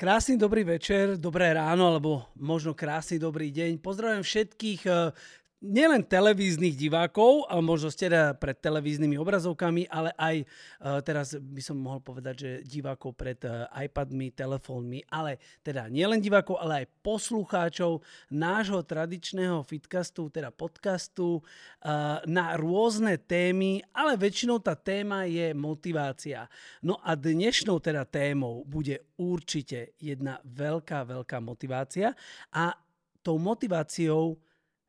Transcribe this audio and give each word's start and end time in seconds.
Krásny 0.00 0.40
dobrý 0.40 0.64
večer, 0.64 1.20
dobré 1.20 1.52
ráno, 1.52 1.84
alebo 1.84 2.24
možno 2.40 2.72
krásny 2.72 3.20
dobrý 3.20 3.52
deň. 3.52 3.84
Pozdravujem 3.84 4.24
všetkých 4.24 4.88
eh, 4.88 5.12
nielen 5.60 6.00
televíznych 6.08 6.72
divákov, 6.72 7.44
ale 7.52 7.60
možno 7.60 7.92
ste 7.92 8.08
teda 8.08 8.32
pred 8.32 8.56
televíznymi 8.56 9.20
obrazovkami, 9.20 9.84
ale 9.92 10.10
aj 10.16 10.36
uh, 10.44 10.98
teraz 11.04 11.36
by 11.36 11.60
som 11.60 11.76
mohol 11.76 12.00
povedať, 12.00 12.34
že 12.40 12.50
divákov 12.64 13.12
pred 13.12 13.36
uh, 13.44 13.68
iPadmi, 13.76 14.32
telefónmi, 14.32 15.04
ale 15.12 15.36
teda 15.60 15.86
nielen 15.92 16.18
divákov, 16.18 16.56
ale 16.56 16.84
aj 16.84 16.86
poslucháčov 17.04 18.00
nášho 18.32 18.80
tradičného 18.80 19.60
fitcastu, 19.68 20.32
teda 20.32 20.48
podcastu 20.48 21.44
uh, 21.44 22.24
na 22.24 22.56
rôzne 22.56 23.20
témy, 23.20 23.84
ale 23.92 24.16
väčšinou 24.16 24.64
tá 24.64 24.72
téma 24.72 25.28
je 25.28 25.52
motivácia. 25.52 26.48
No 26.80 26.96
a 27.04 27.12
dnešnou 27.12 27.84
teda 27.84 28.08
témou 28.08 28.64
bude 28.64 29.12
určite 29.20 29.92
jedna 30.00 30.40
veľká, 30.40 31.04
veľká 31.04 31.36
motivácia 31.44 32.16
a 32.48 32.72
tou 33.20 33.36
motiváciou 33.36 34.40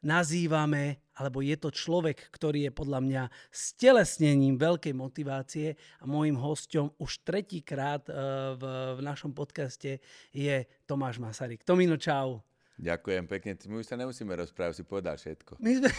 nazývame, 0.01 1.01
alebo 1.17 1.45
je 1.45 1.55
to 1.57 1.69
človek, 1.69 2.29
ktorý 2.33 2.69
je 2.69 2.71
podľa 2.73 2.99
mňa 3.01 3.23
stelesnením 3.53 4.57
veľkej 4.57 4.93
motivácie 4.97 5.77
a 6.01 6.03
môjim 6.09 6.37
hosťom 6.37 6.97
už 6.97 7.21
tretíkrát 7.21 8.05
eh, 8.09 8.13
v, 8.57 8.63
v 8.97 9.01
našom 9.01 9.31
podcaste 9.31 10.01
je 10.33 10.55
Tomáš 10.89 11.21
Masaryk. 11.21 11.61
Tomino, 11.63 11.95
čau. 11.95 12.50
Ďakujem 12.81 13.29
pekne. 13.29 13.53
My 13.69 13.75
už 13.77 13.85
sa 13.85 13.93
nemusíme 13.93 14.33
rozprávať, 14.33 14.81
si 14.81 14.83
povedal 14.83 15.13
všetko. 15.13 15.61
My 15.61 15.71
sme 15.77 15.89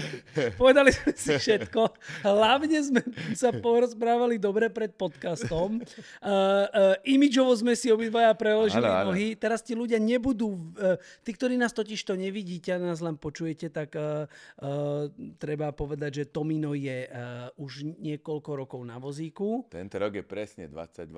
povedali 0.62 0.88
sme 0.96 1.12
si 1.12 1.28
všetko. 1.36 1.92
Hlavne 2.24 2.78
sme 2.80 3.00
sa 3.36 3.52
porozprávali 3.52 4.40
dobre 4.40 4.72
pred 4.72 4.96
podcastom. 4.96 5.84
Uh, 6.24 6.24
uh, 6.24 6.96
imidžovo 7.04 7.52
sme 7.52 7.76
si 7.76 7.92
obidvaja 7.92 8.32
preložili 8.32 8.80
ano, 8.80 9.12
nohy. 9.12 9.36
Ano. 9.36 9.40
Teraz 9.44 9.60
ti 9.60 9.76
ľudia 9.76 10.00
nebudú... 10.00 10.72
Uh, 10.80 10.96
tí, 11.20 11.36
ktorí 11.36 11.60
nás 11.60 11.76
totiž 11.76 12.00
to 12.00 12.16
nevidíte 12.16 12.72
a 12.72 12.80
nás 12.80 13.04
len 13.04 13.20
počujete, 13.20 13.68
tak 13.68 13.92
uh, 14.00 14.24
uh, 14.64 15.12
treba 15.36 15.68
povedať, 15.76 16.24
že 16.24 16.32
Tomino 16.32 16.72
je 16.72 17.12
uh, 17.12 17.52
už 17.60 17.92
niekoľko 18.00 18.64
rokov 18.64 18.80
na 18.88 18.96
vozíku. 18.96 19.68
Tento 19.68 20.00
rok 20.00 20.16
je 20.16 20.24
presne 20.24 20.64
22. 20.64 21.12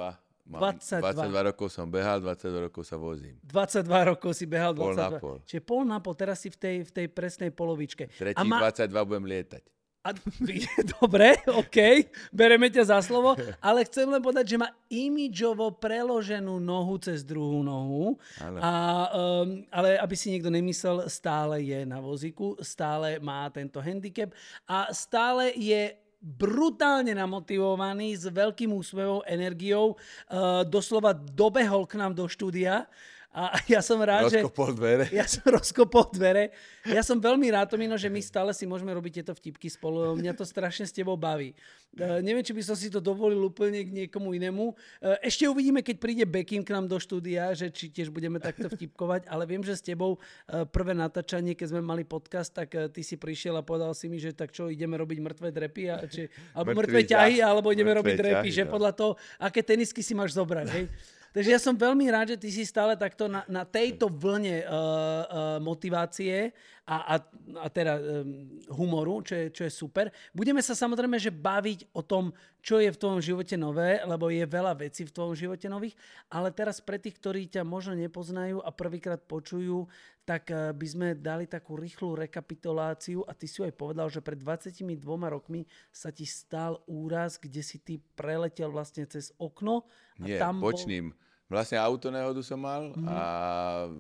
Mám 0.44 0.76
22. 0.76 1.24
22 1.24 1.48
rokov 1.48 1.66
som 1.72 1.88
behal, 1.88 2.20
22 2.20 2.68
rokov 2.68 2.84
sa 2.84 3.00
vozím. 3.00 3.40
22 3.48 4.10
rokov 4.12 4.36
si 4.36 4.44
behal, 4.44 4.76
22. 4.76 4.84
Pol 4.84 4.92
na 4.92 5.08
pol. 5.16 5.36
Čiže 5.48 5.62
pol 5.64 5.82
na 5.88 5.98
pol, 6.04 6.12
teraz 6.12 6.44
si 6.44 6.52
v 6.52 6.58
tej, 6.60 6.76
v 6.84 6.90
tej 6.92 7.06
presnej 7.08 7.48
polovičke. 7.48 8.12
Tretí 8.12 8.44
ma... 8.44 8.60
22 8.60 8.92
budem 9.08 9.24
lietať. 9.24 9.64
A, 10.04 10.12
dobre, 11.00 11.40
OK, 11.48 12.04
bereme 12.28 12.68
ťa 12.68 12.92
za 12.92 13.00
slovo, 13.00 13.40
ale 13.56 13.88
chcem 13.88 14.04
len 14.04 14.20
povedať, 14.20 14.52
že 14.52 14.60
má 14.60 14.68
imidžovo 14.92 15.80
preloženú 15.80 16.60
nohu 16.60 17.00
cez 17.00 17.24
druhú 17.24 17.64
nohu, 17.64 18.20
a, 18.36 19.08
um, 19.16 19.64
ale 19.72 19.96
aby 19.96 20.12
si 20.12 20.28
niekto 20.28 20.52
nemyslel, 20.52 21.08
stále 21.08 21.64
je 21.64 21.88
na 21.88 22.04
vozíku, 22.04 22.52
stále 22.60 23.16
má 23.16 23.48
tento 23.48 23.80
handicap 23.80 24.28
a 24.68 24.92
stále 24.92 25.56
je 25.56 25.96
brutálne 26.25 27.12
namotivovaný, 27.12 28.17
s 28.17 28.25
veľkým 28.33 28.72
úsmevom, 28.72 29.20
energiou. 29.28 30.00
Uh, 30.33 30.64
doslova 30.64 31.12
dobehol 31.12 31.84
k 31.84 32.00
nám 32.00 32.17
do 32.17 32.25
štúdia. 32.25 32.89
A 33.34 33.58
ja 33.66 33.82
som 33.82 33.98
rád, 33.98 34.30
rozkopol 34.30 34.70
že... 34.70 34.74
dvere. 34.78 35.04
Ja 35.10 35.27
som 35.27 35.42
rozkopol 35.42 36.06
dvere. 36.14 36.54
Ja 36.86 37.02
som 37.02 37.18
veľmi 37.18 37.50
rád, 37.50 37.74
Tomino, 37.74 37.98
že 37.98 38.06
my 38.06 38.22
stále 38.22 38.54
si 38.54 38.62
môžeme 38.62 38.94
robiť 38.94 39.20
tieto 39.20 39.34
vtipky 39.34 39.66
spolu. 39.66 40.14
Mňa 40.14 40.38
to 40.38 40.46
strašne 40.46 40.86
s 40.86 40.94
tebou 40.94 41.18
baví. 41.18 41.50
Uh, 41.98 42.22
neviem, 42.22 42.46
či 42.46 42.55
by 42.55 42.62
som 42.62 42.78
si 42.78 42.90
to 42.94 43.02
dovolil 43.02 43.42
úplne 43.50 43.82
k 43.82 43.90
niekomu 43.90 44.38
inému. 44.38 44.74
Uh, 44.74 45.18
ešte 45.18 45.50
uvidíme, 45.50 45.82
keď 45.82 45.96
príde 45.98 46.24
Bekim 46.27 46.62
k 46.62 46.74
nám 46.74 46.86
do 46.86 46.98
štúdia, 47.02 47.50
že 47.58 47.74
či 47.74 47.90
tiež 47.90 48.14
budeme 48.14 48.39
takto 48.39 48.70
vtipkovať, 48.70 49.27
ale 49.27 49.46
viem, 49.51 49.66
že 49.66 49.74
s 49.74 49.83
tebou 49.83 50.18
uh, 50.18 50.62
prvé 50.70 50.95
natáčanie, 50.95 51.58
keď 51.58 51.74
sme 51.74 51.83
mali 51.83 52.06
podcast, 52.06 52.55
tak 52.55 52.70
ty 52.95 53.02
si 53.02 53.18
prišiel 53.18 53.58
a 53.58 53.66
povedal 53.66 53.95
si 53.98 54.06
mi, 54.06 54.22
že 54.22 54.30
tak 54.30 54.55
čo, 54.55 54.70
ideme 54.70 54.95
robiť 54.95 55.18
mŕtve 55.18 55.51
drepy, 55.51 55.90
a, 55.90 56.06
či, 56.06 56.30
alebo 56.55 56.83
mŕtve 56.83 57.02
ťahy, 57.02 57.42
alebo 57.42 57.74
ideme 57.74 57.95
robiť 57.98 58.14
drepy, 58.14 58.48
že 58.51 58.62
no. 58.66 58.78
podľa 58.78 58.92
toho, 58.95 59.12
aké 59.42 59.62
tenisky 59.62 60.02
si 60.02 60.14
máš 60.14 60.39
zobrať. 60.39 60.66
Hej? 60.70 60.86
Takže 61.34 61.50
ja 61.50 61.58
som 61.58 61.74
veľmi 61.74 62.06
rád, 62.14 62.39
že 62.39 62.46
ty 62.46 62.48
si 62.55 62.62
stále 62.62 62.95
takto 62.95 63.27
na, 63.27 63.42
na 63.50 63.67
tejto 63.67 64.06
vlne 64.06 64.62
uh, 64.62 64.70
uh, 64.70 65.22
motivácie 65.58 66.55
a, 66.86 66.96
a, 67.11 67.14
a 67.58 67.67
teda 67.74 67.98
um, 67.98 68.62
humoru, 68.70 69.18
čo 69.27 69.34
je, 69.34 69.46
čo 69.50 69.67
je 69.67 69.72
super. 69.74 70.14
Budeme 70.30 70.62
sa 70.62 70.78
samozrejme 70.78 71.18
že 71.18 71.34
baviť 71.34 71.90
o 71.90 72.06
tom, 72.06 72.30
čo 72.62 72.78
je 72.78 72.86
v 72.86 73.00
tvojom 73.02 73.18
živote 73.18 73.58
nové, 73.58 73.98
lebo 74.06 74.30
je 74.30 74.46
veľa 74.46 74.78
vecí 74.78 75.02
v 75.02 75.11
tvojom 75.11 75.34
živote 75.34 75.67
nových, 75.67 75.98
ale 76.30 76.55
teraz 76.55 76.78
pre 76.78 77.02
tých, 77.02 77.18
ktorí 77.18 77.51
ťa 77.51 77.66
možno 77.66 77.98
nepoznajú 77.98 78.62
a 78.62 78.70
prvýkrát 78.70 79.18
počujú, 79.18 79.90
tak 80.22 80.55
uh, 80.55 80.70
by 80.70 80.86
sme 80.86 81.08
dali 81.18 81.51
takú 81.51 81.74
rýchlu 81.74 82.14
rekapituláciu 82.14 83.27
a 83.27 83.34
ty 83.34 83.51
si 83.51 83.58
aj 83.58 83.74
povedal, 83.74 84.06
že 84.06 84.22
pred 84.22 84.39
22 84.39 84.86
rokmi 85.27 85.66
sa 85.90 86.14
ti 86.14 86.30
stal 86.30 86.78
úraz, 86.86 87.42
kde 87.42 87.58
si 87.58 87.83
ty 87.83 87.98
preletel 88.14 88.70
vlastne 88.70 89.02
cez 89.11 89.34
okno. 89.42 89.83
A 90.22 90.30
Nie, 90.30 90.39
tam 90.39 90.62
počním. 90.62 91.11
Bol 91.11 91.23
Vlastne 91.44 91.77
autonehodu 91.77 92.40
som 92.40 92.56
mal 92.56 92.88
mm-hmm. 92.88 93.08
a 93.08 93.20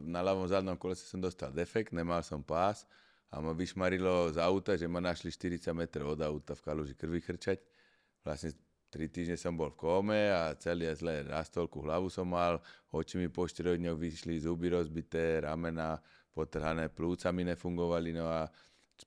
na 0.08 0.20
ľavom 0.24 0.48
zadnom 0.48 0.80
kolese 0.80 1.04
som 1.04 1.20
dostal 1.20 1.52
defekt, 1.52 1.92
nemal 1.92 2.24
som 2.24 2.40
pás 2.40 2.88
a 3.28 3.42
ma 3.42 3.52
vyšmarilo 3.52 4.32
z 4.32 4.38
auta, 4.40 4.78
že 4.78 4.88
ma 4.88 5.02
našli 5.02 5.28
40 5.28 5.74
metrov 5.76 6.14
od 6.14 6.20
auta 6.24 6.54
v 6.54 6.62
kaluži 6.64 6.94
krvi 6.94 7.20
chrčať. 7.20 7.58
Vlastne 8.22 8.54
tri 8.88 9.10
týždne 9.10 9.34
som 9.34 9.58
bol 9.58 9.74
v 9.74 9.76
kóme 9.76 10.20
a 10.30 10.54
celý 10.54 10.86
zle 10.94 11.26
rastolku 11.26 11.82
hlavu 11.82 12.06
som 12.08 12.30
mal, 12.30 12.62
oči 12.94 13.18
mi 13.18 13.26
po 13.26 13.44
4 13.44 13.74
dňoch 13.74 13.98
vyšli, 13.98 14.38
zuby 14.38 14.70
rozbité, 14.70 15.42
ramena 15.42 15.98
potrhané, 16.30 16.88
plúca 16.94 17.34
mi 17.34 17.42
nefungovali, 17.42 18.14
no 18.14 18.30
a 18.30 18.46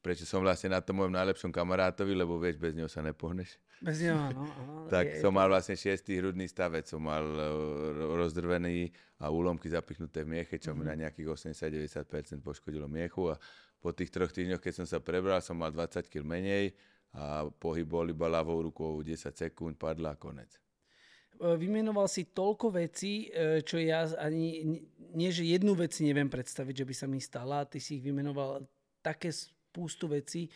prečo 0.04 0.28
som 0.28 0.44
vlastne 0.44 0.76
na 0.76 0.84
tom 0.84 1.00
mojom 1.00 1.16
najlepšom 1.16 1.52
kamarátovi, 1.56 2.12
lebo 2.12 2.36
vieš, 2.36 2.60
bez 2.60 2.76
neho 2.76 2.92
sa 2.92 3.00
nepohneš. 3.00 3.56
Bez 3.78 4.02
neho, 4.02 4.18
áno. 4.18 4.42
tak 4.90 5.06
je, 5.06 5.22
som 5.22 5.30
mal 5.30 5.46
vlastne 5.46 5.78
šiestý 5.78 6.18
hrudný 6.18 6.50
stavec, 6.50 6.90
som 6.90 6.98
mal 6.98 7.22
e, 7.22 7.46
rozdrvený 8.18 8.90
a 9.22 9.30
úlomky 9.30 9.70
zapichnuté 9.70 10.26
v 10.26 10.42
mieche, 10.42 10.58
čo 10.58 10.74
mm. 10.74 10.78
mi 10.78 10.84
mhm. 10.84 10.90
na 10.90 10.96
nejakých 11.06 11.28
80-90% 11.54 12.42
poškodilo 12.42 12.90
miechu 12.90 13.30
a 13.30 13.38
po 13.78 13.94
tých 13.94 14.10
troch 14.10 14.34
týždňoch, 14.34 14.58
keď 14.58 14.74
som 14.82 14.88
sa 14.90 14.98
prebral, 14.98 15.38
som 15.46 15.62
mal 15.62 15.70
20 15.70 16.10
kg 16.10 16.26
menej 16.26 16.74
a 17.14 17.46
pohyb 17.46 17.86
bol 17.86 18.10
iba 18.10 18.26
ľavou 18.26 18.66
rukou 18.66 18.98
10 19.06 19.30
sekúnd, 19.30 19.78
padla 19.78 20.18
a 20.18 20.20
konec. 20.20 20.58
E, 21.38 21.54
vymenoval 21.54 22.10
si 22.10 22.34
toľko 22.34 22.74
vecí, 22.74 23.30
e, 23.30 23.62
čo 23.62 23.78
ja 23.78 24.10
ani, 24.18 24.82
nie 25.14 25.30
že 25.30 25.46
jednu 25.46 25.78
vec 25.78 25.94
neviem 26.02 26.34
predstaviť, 26.34 26.82
že 26.82 26.88
by 26.90 26.94
sa 26.98 27.06
mi 27.06 27.22
stala, 27.22 27.70
ty 27.70 27.78
si 27.78 28.02
ich 28.02 28.06
vymenoval 28.06 28.66
také 29.06 29.30
spústu 29.30 30.10
vecí, 30.10 30.50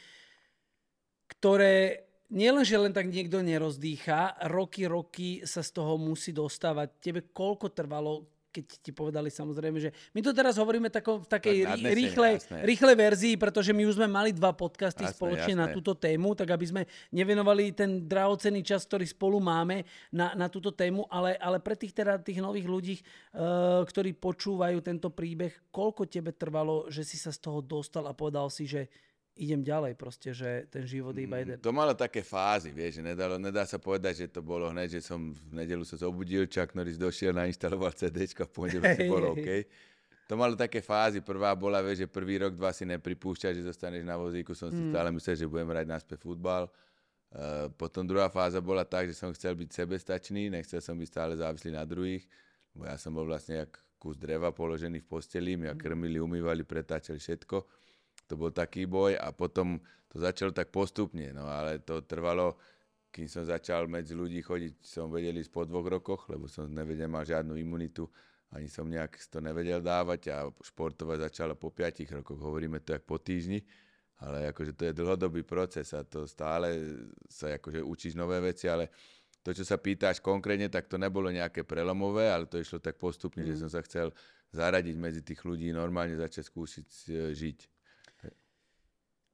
ktoré 1.30 2.11
nielen, 2.32 2.64
že 2.64 2.80
len 2.80 2.96
tak 2.96 3.12
niekto 3.12 3.44
nerozdýcha, 3.44 4.40
roky, 4.50 4.88
roky 4.88 5.30
sa 5.44 5.60
z 5.62 5.76
toho 5.76 6.00
musí 6.00 6.32
dostávať. 6.32 6.98
Tebe 7.04 7.22
koľko 7.36 7.76
trvalo, 7.76 8.26
keď 8.52 8.66
ti 8.84 8.92
povedali 8.92 9.32
samozrejme, 9.32 9.78
že 9.80 9.90
my 10.12 10.20
to 10.20 10.36
teraz 10.36 10.60
hovoríme 10.60 10.92
tako, 10.92 11.24
v 11.24 11.28
takej 11.28 11.58
tak 11.64 11.80
rýchlej, 11.80 12.34
rýchlej 12.68 12.96
verzii, 13.00 13.36
pretože 13.40 13.72
my 13.72 13.88
už 13.88 13.96
sme 13.96 14.12
mali 14.12 14.36
dva 14.36 14.52
podcasty 14.52 15.08
jasné, 15.08 15.16
spoločne 15.16 15.54
jasné. 15.56 15.64
na 15.64 15.68
túto 15.72 15.96
tému, 15.96 16.36
tak 16.36 16.52
aby 16.52 16.66
sme 16.68 16.82
nevenovali 17.16 17.72
ten 17.72 18.04
drahocený 18.04 18.60
čas, 18.64 18.84
ktorý 18.84 19.08
spolu 19.08 19.40
máme 19.40 19.88
na, 20.12 20.36
na 20.36 20.52
túto 20.52 20.76
tému, 20.76 21.08
ale, 21.08 21.40
ale 21.40 21.64
pre 21.64 21.80
tých, 21.80 21.96
teda, 21.96 22.20
tých 22.20 22.44
nových 22.44 22.68
ľudí, 22.68 22.96
uh, 23.00 23.88
ktorí 23.88 24.20
počúvajú 24.20 24.84
tento 24.84 25.08
príbeh, 25.12 25.72
koľko 25.72 26.12
tebe 26.12 26.36
trvalo, 26.36 26.92
že 26.92 27.08
si 27.08 27.16
sa 27.16 27.32
z 27.32 27.40
toho 27.40 27.64
dostal 27.64 28.04
a 28.08 28.16
povedal 28.16 28.52
si, 28.52 28.68
že 28.68 28.92
idem 29.36 29.64
ďalej 29.64 29.96
proste, 29.96 30.36
že 30.36 30.68
ten 30.68 30.84
život 30.84 31.16
je 31.16 31.24
iba 31.24 31.40
mm, 31.40 31.42
jeden. 31.42 31.58
To 31.64 31.72
malo 31.72 31.96
také 31.96 32.20
fázy, 32.20 32.76
vieš, 32.76 33.00
že 33.00 33.04
nedalo, 33.16 33.40
nedá 33.40 33.64
sa 33.64 33.80
povedať, 33.80 34.26
že 34.26 34.28
to 34.28 34.44
bolo 34.44 34.68
hneď, 34.68 35.00
že 35.00 35.02
som 35.02 35.32
v 35.32 35.52
nedelu 35.56 35.84
sa 35.88 35.96
zobudil, 35.96 36.46
Chuck 36.52 36.76
Norris 36.76 37.00
došiel, 37.00 37.32
nainštaloval 37.32 37.96
CD, 37.96 38.28
v 38.28 38.52
pondelok 38.52 38.92
si 38.96 39.04
bolo 39.08 39.32
OK. 39.36 39.50
To 40.28 40.40
malo 40.40 40.56
také 40.56 40.80
fázy. 40.80 41.20
Prvá 41.20 41.52
bola, 41.60 41.84
vieš, 41.84 42.04
že 42.04 42.08
prvý 42.08 42.40
rok, 42.40 42.56
dva 42.56 42.72
si 42.72 42.88
nepripúšťa, 42.88 43.52
že 43.52 43.68
zostaneš 43.68 44.08
na 44.08 44.16
vozíku. 44.16 44.56
Som 44.56 44.72
si 44.72 44.80
mm. 44.80 44.96
stále 44.96 45.12
myslel, 45.12 45.36
že 45.36 45.44
budem 45.44 45.68
hrať 45.68 45.88
naspäť 45.92 46.24
futbal. 46.24 46.72
Uh, 47.32 47.68
potom 47.76 48.08
druhá 48.08 48.32
fáza 48.32 48.64
bola 48.64 48.88
tak, 48.88 49.12
že 49.12 49.16
som 49.16 49.36
chcel 49.36 49.60
byť 49.60 49.76
sebestačný, 49.76 50.48
nechcel 50.48 50.80
som 50.80 50.96
byť 50.96 51.08
stále 51.08 51.36
závislý 51.36 51.76
na 51.76 51.84
druhých. 51.84 52.24
Bo 52.72 52.88
ja 52.88 52.96
som 52.96 53.12
bol 53.12 53.28
vlastne 53.28 53.68
jak 53.68 53.76
kus 54.00 54.16
dreva 54.16 54.56
položený 54.56 55.04
v 55.04 55.08
posteli, 55.08 55.60
mňa 55.60 55.76
mm. 55.76 55.80
krmili, 55.84 56.24
umývali, 56.24 56.64
pretáčali 56.64 57.20
všetko 57.20 57.81
to 58.32 58.40
bol 58.40 58.56
taký 58.56 58.88
boj 58.88 59.20
a 59.20 59.36
potom 59.36 59.84
to 60.08 60.16
začalo 60.24 60.56
tak 60.56 60.72
postupne, 60.72 61.36
no 61.36 61.52
ale 61.52 61.84
to 61.84 62.00
trvalo, 62.08 62.56
kým 63.12 63.28
som 63.28 63.44
začal 63.44 63.92
medzi 63.92 64.16
ľudí 64.16 64.40
chodiť, 64.40 64.80
som 64.80 65.12
vedel 65.12 65.36
ísť 65.44 65.52
po 65.52 65.68
dvoch 65.68 65.84
rokoch, 65.92 66.32
lebo 66.32 66.48
som 66.48 66.72
nevedel, 66.72 67.12
mal 67.12 67.28
žiadnu 67.28 67.60
imunitu, 67.60 68.08
ani 68.56 68.72
som 68.72 68.88
nejak 68.88 69.20
to 69.28 69.44
nevedel 69.44 69.84
dávať 69.84 70.22
a 70.32 70.48
športovať 70.48 71.28
začalo 71.28 71.60
po 71.60 71.76
piatich 71.76 72.08
rokoch, 72.08 72.40
hovoríme 72.40 72.80
to 72.80 72.96
jak 72.96 73.04
po 73.04 73.20
týždni, 73.20 73.60
ale 74.24 74.52
akože 74.56 74.72
to 74.80 74.84
je 74.88 74.94
dlhodobý 74.96 75.44
proces 75.44 75.92
a 75.92 76.08
to 76.08 76.24
stále 76.24 76.72
sa 77.28 77.52
akože 77.60 77.84
učíš 77.84 78.16
nové 78.16 78.40
veci, 78.40 78.72
ale 78.72 78.88
to, 79.42 79.52
čo 79.52 79.66
sa 79.66 79.82
pýtaš 79.82 80.22
konkrétne, 80.22 80.70
tak 80.70 80.86
to 80.86 81.02
nebolo 81.02 81.34
nejaké 81.34 81.66
prelomové, 81.66 82.30
ale 82.30 82.46
to 82.46 82.62
išlo 82.62 82.78
tak 82.78 83.02
postupne, 83.02 83.42
mm. 83.42 83.48
že 83.50 83.56
som 83.58 83.70
sa 83.74 83.82
chcel 83.82 84.14
zaradiť 84.54 84.96
medzi 85.00 85.22
tých 85.26 85.42
ľudí, 85.42 85.74
normálne 85.74 86.14
začať 86.20 86.52
skúsiť 86.52 86.88
e, 87.10 87.12
žiť. 87.34 87.60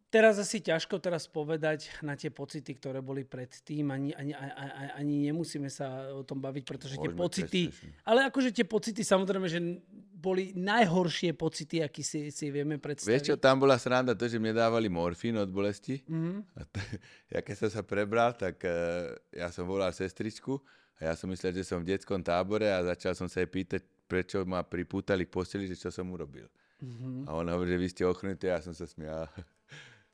Teraz 0.08 0.40
asi 0.40 0.64
ťažko 0.64 1.04
teraz 1.04 1.28
povedať 1.28 1.92
na 2.00 2.16
tie 2.16 2.32
pocity, 2.32 2.80
ktoré 2.80 3.04
boli 3.04 3.28
predtým. 3.28 3.92
Ani, 3.92 4.16
ani, 4.16 4.32
ani, 4.32 4.56
ani 4.96 5.16
nemusíme 5.28 5.68
sa 5.68 6.16
o 6.16 6.24
tom 6.24 6.40
baviť, 6.40 6.64
pretože 6.64 6.96
Môžeme 6.96 7.12
tie 7.12 7.20
pocity... 7.20 7.62
Ale 8.08 8.24
akože 8.32 8.56
tie 8.56 8.64
pocity 8.64 9.04
samozrejme, 9.04 9.52
že 9.52 9.60
boli 10.18 10.56
najhoršie 10.56 11.36
pocity, 11.36 11.84
aký 11.84 12.08
si, 12.08 12.32
si 12.32 12.48
vieme 12.48 12.80
predstaviť. 12.80 13.12
Vieš 13.12 13.28
čo, 13.30 13.36
tam 13.36 13.60
bola 13.60 13.76
sranda 13.76 14.16
to, 14.16 14.32
že 14.32 14.40
mne 14.40 14.56
dávali 14.56 14.88
morfín 14.88 15.36
od 15.38 15.52
bolesti. 15.52 16.00
Mm-hmm. 16.08 16.38
A 16.56 16.62
to, 16.64 16.80
ja 17.36 17.40
keď 17.44 17.56
som 17.68 17.70
sa 17.70 17.82
prebral, 17.84 18.32
tak 18.32 18.64
uh, 18.64 19.12
ja 19.36 19.52
som 19.52 19.68
volal 19.68 19.92
sestričku 19.92 20.56
a 21.04 21.12
ja 21.12 21.14
som 21.20 21.28
myslel, 21.30 21.52
že 21.52 21.68
som 21.68 21.84
v 21.84 21.92
detskom 21.92 22.24
tábore 22.24 22.72
a 22.72 22.80
začal 22.96 23.12
som 23.12 23.28
sa 23.28 23.44
jej 23.44 23.50
pýtať, 23.52 23.84
prečo 24.08 24.40
ma 24.48 24.64
pripútali 24.64 25.28
k 25.28 25.36
posteli, 25.36 25.68
že 25.68 25.76
čo 25.76 25.92
som 25.92 26.08
urobil. 26.10 26.48
Mm-hmm. 26.80 27.28
A 27.28 27.36
ona 27.36 27.60
hovorí, 27.60 27.76
že 27.76 27.82
vy 27.84 27.88
ste 27.92 28.04
ochrnutí 28.08 28.48
a 28.48 28.56
ja 28.56 28.60
som 28.64 28.72
sa 28.72 28.88
smial. 28.88 29.28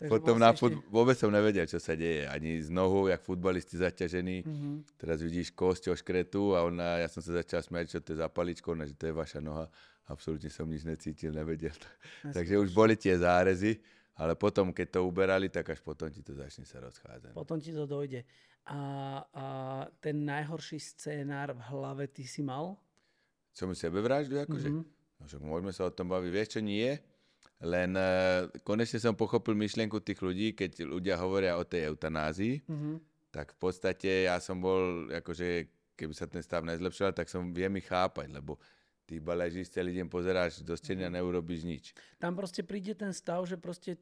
Takže 0.03 0.19
Potom 0.19 0.35
na 0.35 0.51
fut... 0.51 0.75
ešte... 0.75 0.83
vôbec 0.91 1.15
som 1.15 1.31
nevedel, 1.31 1.63
čo 1.63 1.79
sa 1.79 1.95
deje. 1.95 2.27
Ani 2.27 2.59
z 2.59 2.67
nohou, 2.67 3.07
jak 3.07 3.23
futbalisti 3.23 3.79
zaťažení. 3.79 4.43
Mm-hmm. 4.43 4.99
Teraz 4.99 5.23
vidíš 5.23 5.55
kosť 5.55 5.95
oškretu 5.95 6.59
a 6.59 6.67
ona, 6.67 6.99
ja 6.99 7.07
som 7.07 7.23
sa 7.23 7.39
začal 7.39 7.63
smiať, 7.63 7.95
čo 7.95 7.99
to 8.03 8.11
je 8.11 8.19
za 8.19 8.27
paličkou, 8.27 8.75
že 8.83 8.99
to 8.99 9.07
je 9.07 9.15
vaša 9.15 9.39
noha. 9.39 9.71
Absolútne 10.11 10.51
som 10.51 10.67
nič 10.67 10.83
necítil, 10.83 11.31
nevedel. 11.31 11.71
Takže 12.35 12.59
už 12.59 12.75
boli 12.75 12.99
tie 12.99 13.15
zárezy, 13.15 13.79
ale 14.19 14.35
potom, 14.35 14.75
keď 14.75 14.99
to 14.99 15.07
uberali, 15.07 15.47
tak 15.47 15.71
až 15.71 15.79
potom 15.79 16.11
ti 16.11 16.19
to 16.19 16.35
začne 16.35 16.67
sa 16.67 16.83
rozchádzať. 16.83 17.31
Potom 17.31 17.63
ti 17.63 17.71
to 17.71 17.87
dojde. 17.87 18.27
A, 18.67 18.79
a 19.31 19.45
ten 20.03 20.27
najhorší 20.27 20.83
scénár 20.83 21.55
v 21.55 21.63
hlave 21.71 22.11
ty 22.11 22.27
si 22.27 22.43
mal? 22.43 22.75
Čo 23.55 23.71
mi 23.71 23.75
sebevraždu, 23.79 24.43
akože? 24.43 24.67
Mm-hmm. 24.67 24.85
No, 25.23 25.23
však 25.31 25.41
môžeme 25.47 25.71
sa 25.71 25.87
o 25.87 25.95
tom 25.95 26.11
baviť. 26.11 26.31
Vieš, 26.35 26.59
čo 26.59 26.59
nie? 26.59 26.91
Len 27.63 27.95
uh, 27.95 28.51
konečne 28.67 28.99
som 28.99 29.15
pochopil 29.15 29.55
myšlienku 29.55 30.03
tých 30.03 30.19
ľudí, 30.19 30.51
keď 30.51 30.83
ľudia 30.83 31.15
hovoria 31.15 31.55
o 31.55 31.63
tej 31.63 31.87
eutanázii, 31.95 32.59
mm-hmm. 32.67 32.95
tak 33.31 33.55
v 33.55 33.57
podstate 33.57 34.27
ja 34.27 34.35
som 34.43 34.59
bol, 34.59 35.07
akože 35.07 35.71
keby 35.95 36.11
sa 36.11 36.27
ten 36.27 36.43
stav 36.43 36.67
nezlepšoval, 36.67 37.15
tak 37.15 37.31
som 37.31 37.55
viem 37.55 37.71
ich 37.79 37.87
chápať, 37.87 38.27
lebo 38.35 38.59
ty 39.07 39.23
iba 39.23 39.31
ležíš 39.31 39.71
celý 39.71 39.95
deň, 39.95 40.11
pozeráš 40.11 40.59
do 40.59 40.75
steny 40.75 41.07
a 41.07 41.09
mhm. 41.11 41.15
neurobíš 41.19 41.61
nič. 41.63 41.85
Tam 42.19 42.35
proste 42.35 42.67
príde 42.67 42.91
ten 42.97 43.15
stav, 43.15 43.47
že 43.47 43.55
proste 43.55 43.95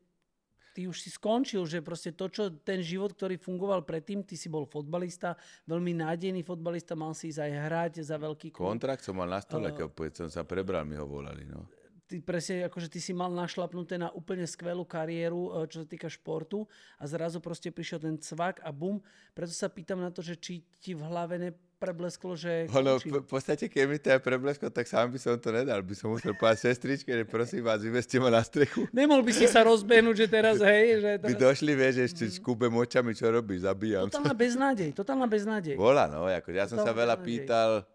ty 0.72 0.88
už 0.88 1.04
si 1.04 1.12
skončil, 1.12 1.68
že 1.68 1.84
proste 1.84 2.16
to, 2.16 2.32
čo 2.32 2.48
ten 2.64 2.80
život, 2.80 3.12
ktorý 3.12 3.36
fungoval 3.36 3.84
predtým, 3.84 4.24
ty 4.24 4.40
si 4.40 4.48
bol 4.48 4.64
fotbalista, 4.64 5.36
veľmi 5.68 6.00
nádejný 6.00 6.42
fotbalista, 6.48 6.96
mal 6.96 7.12
si 7.12 7.30
ísť 7.30 7.44
aj 7.44 7.52
hrať 7.68 7.94
za 8.08 8.16
veľký 8.16 8.56
klub. 8.56 8.72
Kontrakt 8.72 9.04
som 9.04 9.20
mal 9.20 9.28
na 9.28 9.44
stole, 9.44 9.70
uh, 9.70 9.76
keď 9.76 10.26
som 10.26 10.30
sa 10.32 10.48
prebral, 10.48 10.88
mi 10.88 10.96
ho 10.96 11.04
volali. 11.04 11.44
No 11.44 11.81
ty 12.12 12.20
presne, 12.20 12.68
akože 12.68 12.92
ty 12.92 13.00
si 13.00 13.16
mal 13.16 13.32
našlapnuté 13.32 13.96
na 13.96 14.12
úplne 14.12 14.44
skvelú 14.44 14.84
kariéru, 14.84 15.64
e, 15.64 15.72
čo 15.72 15.80
sa 15.80 15.88
týka 15.88 16.12
športu 16.12 16.68
a 17.00 17.08
zrazu 17.08 17.40
proste 17.40 17.72
prišiel 17.72 18.04
ten 18.04 18.20
cvak 18.20 18.60
a 18.60 18.76
bum. 18.76 19.00
Preto 19.32 19.56
sa 19.56 19.72
pýtam 19.72 20.04
na 20.04 20.12
to, 20.12 20.20
že 20.20 20.36
či 20.36 20.68
ti 20.84 20.92
v 20.92 21.08
hlave 21.08 21.40
nepreblesklo, 21.40 22.36
že... 22.36 22.68
Ono, 22.76 23.00
v 23.00 23.24
podstate, 23.24 23.72
keď 23.72 23.84
mi 23.88 23.96
to 23.96 24.12
je 24.12 24.20
preblesklo, 24.20 24.68
tak 24.68 24.92
sám 24.92 25.16
by 25.16 25.20
som 25.24 25.40
to 25.40 25.56
nedal. 25.56 25.80
By 25.80 25.96
som 25.96 26.12
musel 26.12 26.36
povedať 26.36 26.68
sestričke, 26.68 27.16
že 27.16 27.24
prosím 27.24 27.64
vás, 27.64 27.80
vyveste 27.80 28.20
ma 28.20 28.28
na 28.28 28.44
strechu. 28.44 28.92
Nemohol 28.92 29.24
by 29.24 29.32
si 29.32 29.48
sa 29.48 29.64
rozbehnúť, 29.64 30.16
že 30.20 30.28
teraz, 30.28 30.60
hej, 30.60 31.00
že... 31.00 31.12
Teraz... 31.16 31.30
By 31.32 31.36
došli, 31.40 31.72
vieš, 31.80 31.96
ešte 32.12 32.28
mm. 32.28 32.34
skúbem 32.44 32.74
očami, 32.76 33.16
čo 33.16 33.32
robíš, 33.32 33.64
zabíjam 33.64 34.12
Totálna 34.12 34.36
beznádej, 34.36 34.90
totálna 34.92 35.28
beznádej. 35.32 35.76
Bola, 35.80 36.12
no, 36.12 36.28
ako, 36.28 36.52
ja 36.52 36.68
som 36.68 36.76
sa 36.76 36.92
veľa 36.92 37.16
pýtal, 37.24 37.88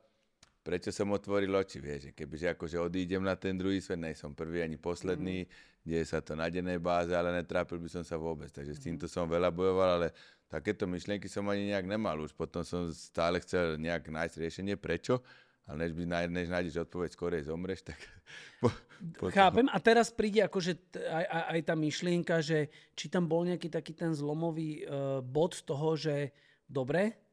prečo 0.66 0.90
som 0.90 1.06
otvoril 1.14 1.54
oči, 1.54 1.78
vieš, 1.78 2.10
že 2.10 2.10
kebyže 2.10 2.58
akože 2.58 2.82
odídem 2.82 3.22
na 3.22 3.38
ten 3.38 3.54
druhý 3.54 3.78
svet, 3.78 4.02
nej 4.02 4.18
som 4.18 4.34
prvý 4.34 4.66
ani 4.66 4.74
posledný, 4.74 5.46
mm. 5.46 5.86
deje 5.86 6.04
sa 6.10 6.18
to 6.18 6.34
na 6.34 6.50
dennej 6.50 6.82
báze, 6.82 7.14
ale 7.14 7.30
netrápil 7.30 7.78
by 7.78 7.86
som 7.86 8.02
sa 8.02 8.18
vôbec, 8.18 8.50
takže 8.50 8.74
s 8.74 8.82
týmto 8.82 9.06
som 9.06 9.30
veľa 9.30 9.54
bojoval, 9.54 10.02
ale 10.02 10.08
takéto 10.50 10.90
myšlienky 10.90 11.30
som 11.30 11.46
ani 11.46 11.70
nejak 11.70 11.86
nemal, 11.86 12.18
už 12.18 12.34
potom 12.34 12.66
som 12.66 12.90
stále 12.90 13.38
chcel 13.46 13.78
nejak 13.78 14.10
nájsť 14.10 14.34
riešenie, 14.42 14.74
prečo, 14.74 15.22
ale 15.70 15.86
než, 15.86 15.94
by, 15.94 16.02
než 16.26 16.50
nájdeš 16.50 16.82
odpoveď, 16.90 17.10
skorej 17.14 17.42
zomreš, 17.46 17.86
tak... 17.86 17.98
Po, 18.56 18.72
potom... 19.20 19.36
Chápem, 19.36 19.68
a 19.68 19.78
teraz 19.78 20.08
príde 20.08 20.40
akože 20.40 20.96
aj, 20.96 21.24
aj, 21.28 21.42
aj 21.52 21.60
tá 21.68 21.74
myšlienka, 21.76 22.34
že 22.40 22.72
či 22.96 23.12
tam 23.12 23.28
bol 23.28 23.44
nejaký 23.44 23.68
taký 23.68 23.92
ten 23.92 24.16
zlomový 24.16 24.82
uh, 24.82 25.20
bod 25.20 25.60
toho, 25.62 25.92
že 25.92 26.32
dobre, 26.64 27.25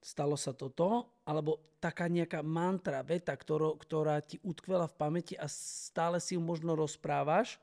stalo 0.00 0.34
sa 0.34 0.56
toto, 0.56 1.20
alebo 1.28 1.76
taká 1.76 2.08
nejaká 2.08 2.40
mantra, 2.40 3.04
veta, 3.04 3.36
ktorá, 3.36 3.76
ktorá 3.76 4.16
ti 4.24 4.40
utkvela 4.40 4.88
v 4.88 4.96
pamäti 4.96 5.34
a 5.36 5.44
stále 5.48 6.18
si 6.18 6.34
ju 6.34 6.42
možno 6.42 6.72
rozprávaš, 6.72 7.60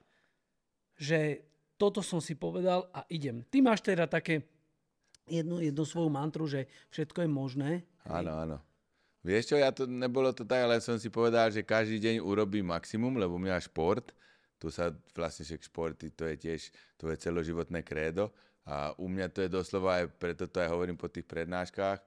že 0.97 1.45
toto 1.77 2.01
som 2.01 2.17
si 2.17 2.33
povedal 2.33 2.89
a 2.93 3.05
idem. 3.09 3.45
Ty 3.49 3.61
máš 3.61 3.85
teda 3.85 4.09
také 4.09 4.45
jednu, 5.29 5.61
jednu 5.61 5.83
svoju 5.85 6.09
mantru, 6.09 6.49
že 6.49 6.65
všetko 6.89 7.25
je 7.25 7.29
možné. 7.29 7.69
Áno, 8.05 8.33
áno. 8.33 8.57
Vieš 9.21 9.53
čo, 9.53 9.55
ja 9.59 9.69
to 9.75 9.83
nebolo 9.85 10.31
to 10.31 10.47
tak, 10.47 10.63
ale 10.63 10.79
som 10.79 10.95
si 10.95 11.11
povedal, 11.11 11.51
že 11.51 11.65
každý 11.65 11.99
deň 11.99 12.15
urobím 12.23 12.71
maximum, 12.71 13.19
lebo 13.19 13.35
mňa 13.35 13.59
šport, 13.59 14.15
tu 14.57 14.73
sa 14.73 14.89
vlastne 15.13 15.45
však 15.45 15.67
športy, 15.67 16.15
to 16.15 16.25
je 16.31 16.35
tiež 16.37 16.61
tvoje 16.97 17.19
celoživotné 17.21 17.85
krédo 17.85 18.33
a 18.65 18.95
u 18.97 19.05
mňa 19.05 19.27
to 19.29 19.45
je 19.45 19.49
doslova 19.51 20.01
aj, 20.01 20.05
preto 20.17 20.49
to 20.49 20.63
aj 20.63 20.71
hovorím 20.71 20.97
po 20.97 21.11
tých 21.11 21.27
prednáškach, 21.27 22.01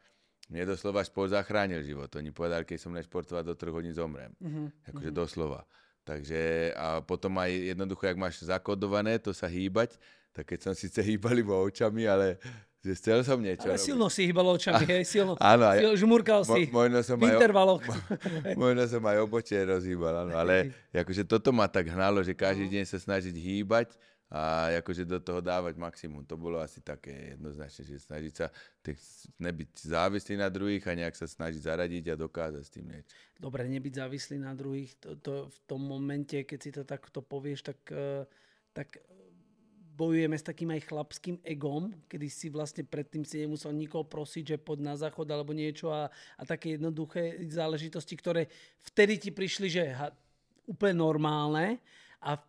mne 0.50 0.66
doslova 0.66 1.06
šport 1.06 1.30
zachránil 1.30 1.80
život. 1.86 2.10
Oni 2.18 2.34
povedali, 2.34 2.66
keď 2.66 2.78
som 2.82 2.90
nešportovať 2.90 3.46
do 3.46 3.54
troch 3.54 3.78
hodín 3.78 3.94
zomrem. 3.94 4.34
Mm-hmm. 4.42 4.66
Akože 4.90 5.10
mm-hmm. 5.10 5.22
doslova. 5.22 5.62
Takže 6.02 6.74
a 6.74 6.98
potom 7.06 7.38
aj 7.38 7.50
jednoducho, 7.70 8.10
ak 8.10 8.18
máš 8.18 8.42
zakodované 8.42 9.22
to 9.22 9.30
sa 9.30 9.46
hýbať, 9.46 9.94
tak 10.34 10.50
keď 10.50 10.58
som 10.70 10.72
síce 10.74 10.98
hýbal 11.06 11.38
iba 11.38 11.54
očami, 11.54 12.02
ale 12.10 12.42
že 12.80 12.96
chcel 12.96 13.20
som 13.20 13.36
niečo 13.36 13.68
Ale 13.68 13.76
robiť. 13.76 13.86
silno 13.92 14.06
si 14.08 14.24
hýbal 14.24 14.46
očami, 14.56 14.84
hej, 14.96 15.04
silno. 15.04 15.36
Áno, 15.36 15.64
aj, 15.68 15.84
žmurkal 16.00 16.42
si 16.48 16.66
mo, 16.72 16.80
možno 16.80 16.98
som 17.04 17.20
v 17.20 17.28
intervaloch. 17.28 17.84
Mo, 17.84 17.94
možno 18.56 18.82
som 18.88 19.02
aj 19.04 19.16
obočie 19.20 19.60
rozhýbal, 19.60 20.26
áno, 20.26 20.34
ale 20.34 20.72
akože 21.04 21.28
toto 21.28 21.52
ma 21.52 21.68
tak 21.68 21.92
hnalo, 21.92 22.24
že 22.24 22.32
každý 22.32 22.72
deň 22.72 22.84
sa 22.88 22.96
snažiť 22.96 23.36
hýbať 23.36 23.92
a 24.30 24.70
akože 24.78 25.02
do 25.02 25.18
toho 25.18 25.42
dávať 25.42 25.74
maximum. 25.74 26.22
To 26.22 26.38
bolo 26.38 26.62
asi 26.62 26.78
také 26.78 27.34
jednoznačne, 27.34 27.82
že 27.82 27.98
snažiť 27.98 28.34
sa 28.34 28.46
nebyť 29.42 29.70
závislý 29.90 30.38
na 30.38 30.46
druhých 30.46 30.86
a 30.86 30.94
nejak 30.94 31.18
sa 31.18 31.26
snažiť 31.26 31.66
zaradiť 31.66 32.14
a 32.14 32.20
dokázať 32.20 32.62
s 32.62 32.70
tým 32.70 32.86
niečo. 32.94 33.10
Dobre, 33.42 33.66
nebyť 33.66 33.92
závislý 34.06 34.38
na 34.38 34.54
druhých, 34.54 34.94
to, 35.02 35.18
to 35.18 35.32
v 35.50 35.58
tom 35.66 35.82
momente, 35.82 36.46
keď 36.46 36.58
si 36.62 36.70
to 36.70 36.86
takto 36.86 37.26
povieš, 37.26 37.74
tak, 37.74 37.78
eh, 37.90 38.22
tak 38.70 39.02
bojujeme 40.00 40.32
s 40.38 40.46
takým 40.46 40.72
aj 40.72 40.88
chlapským 40.88 41.36
egom, 41.44 41.92
kedy 42.08 42.26
si 42.32 42.48
vlastne 42.48 42.88
predtým 42.88 43.20
si 43.20 43.44
nemusel 43.44 43.76
nikoho 43.76 44.08
prosiť, 44.08 44.56
že 44.56 44.62
poď 44.62 44.78
na 44.80 44.94
záchod 44.96 45.28
alebo 45.28 45.52
niečo 45.52 45.92
a, 45.92 46.08
a 46.38 46.42
také 46.48 46.80
jednoduché 46.80 47.36
záležitosti, 47.52 48.16
ktoré 48.16 48.48
vtedy 48.80 49.20
ti 49.20 49.30
prišli, 49.34 49.68
že 49.68 49.84
ha, 49.92 50.08
úplne 50.64 50.96
normálne 51.04 51.82
a 52.24 52.40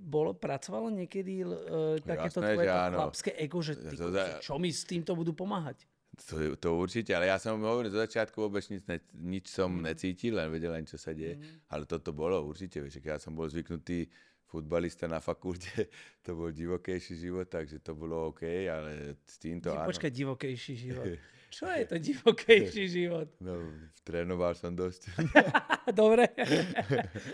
bolo, 0.00 0.34
pracovalo 0.34 0.88
niekedy 0.90 1.42
uh, 1.42 1.98
takéto 2.02 2.40
Jasné, 2.42 2.54
tvoje 2.54 2.68
chlapské 2.70 3.30
ego, 3.38 3.58
že 3.62 3.74
ty, 3.76 3.94
to, 3.98 4.08
čo 4.42 4.54
mi 4.56 4.70
s 4.70 4.86
týmto 4.86 5.14
budú 5.14 5.34
pomáhať? 5.34 5.84
To, 6.16 6.56
to 6.56 6.68
určite, 6.80 7.12
ale 7.12 7.28
ja 7.28 7.36
som 7.36 7.60
hovoril 7.60 7.92
zo 7.92 8.00
začiatku 8.00 8.40
vôbec 8.40 8.64
nič, 8.72 8.88
ne, 8.88 8.98
nič 9.20 9.52
som 9.52 9.68
mm. 9.68 9.82
necítil, 9.84 10.40
len 10.40 10.48
vedel 10.48 10.72
len, 10.72 10.88
čo 10.88 10.96
sa 10.96 11.12
deje. 11.12 11.36
Mm. 11.36 11.68
Ale 11.68 11.84
toto 11.84 12.16
bolo 12.16 12.40
určite, 12.40 12.80
vieš, 12.80 13.04
ja 13.04 13.20
som 13.20 13.36
bol 13.36 13.44
zvyknutý 13.52 14.08
futbalista 14.48 15.04
na 15.04 15.20
fakulte, 15.20 15.92
to 16.24 16.32
bol 16.32 16.48
divokejší 16.48 17.20
život, 17.20 17.52
takže 17.52 17.84
to 17.84 17.92
bolo 17.92 18.32
OK, 18.32 18.48
ale 18.64 19.20
s 19.28 19.36
týmto 19.36 19.76
áno. 19.76 19.92
Počkaj, 19.92 20.08
divokejší 20.08 20.74
život. 20.74 21.04
Čo 21.50 21.70
je 21.70 21.84
to 21.86 21.96
divokejší 21.96 22.84
život? 22.90 23.30
No, 23.38 23.56
trénoval 24.02 24.54
som 24.58 24.74
dosť. 24.74 25.08
Dobre. 26.00 26.26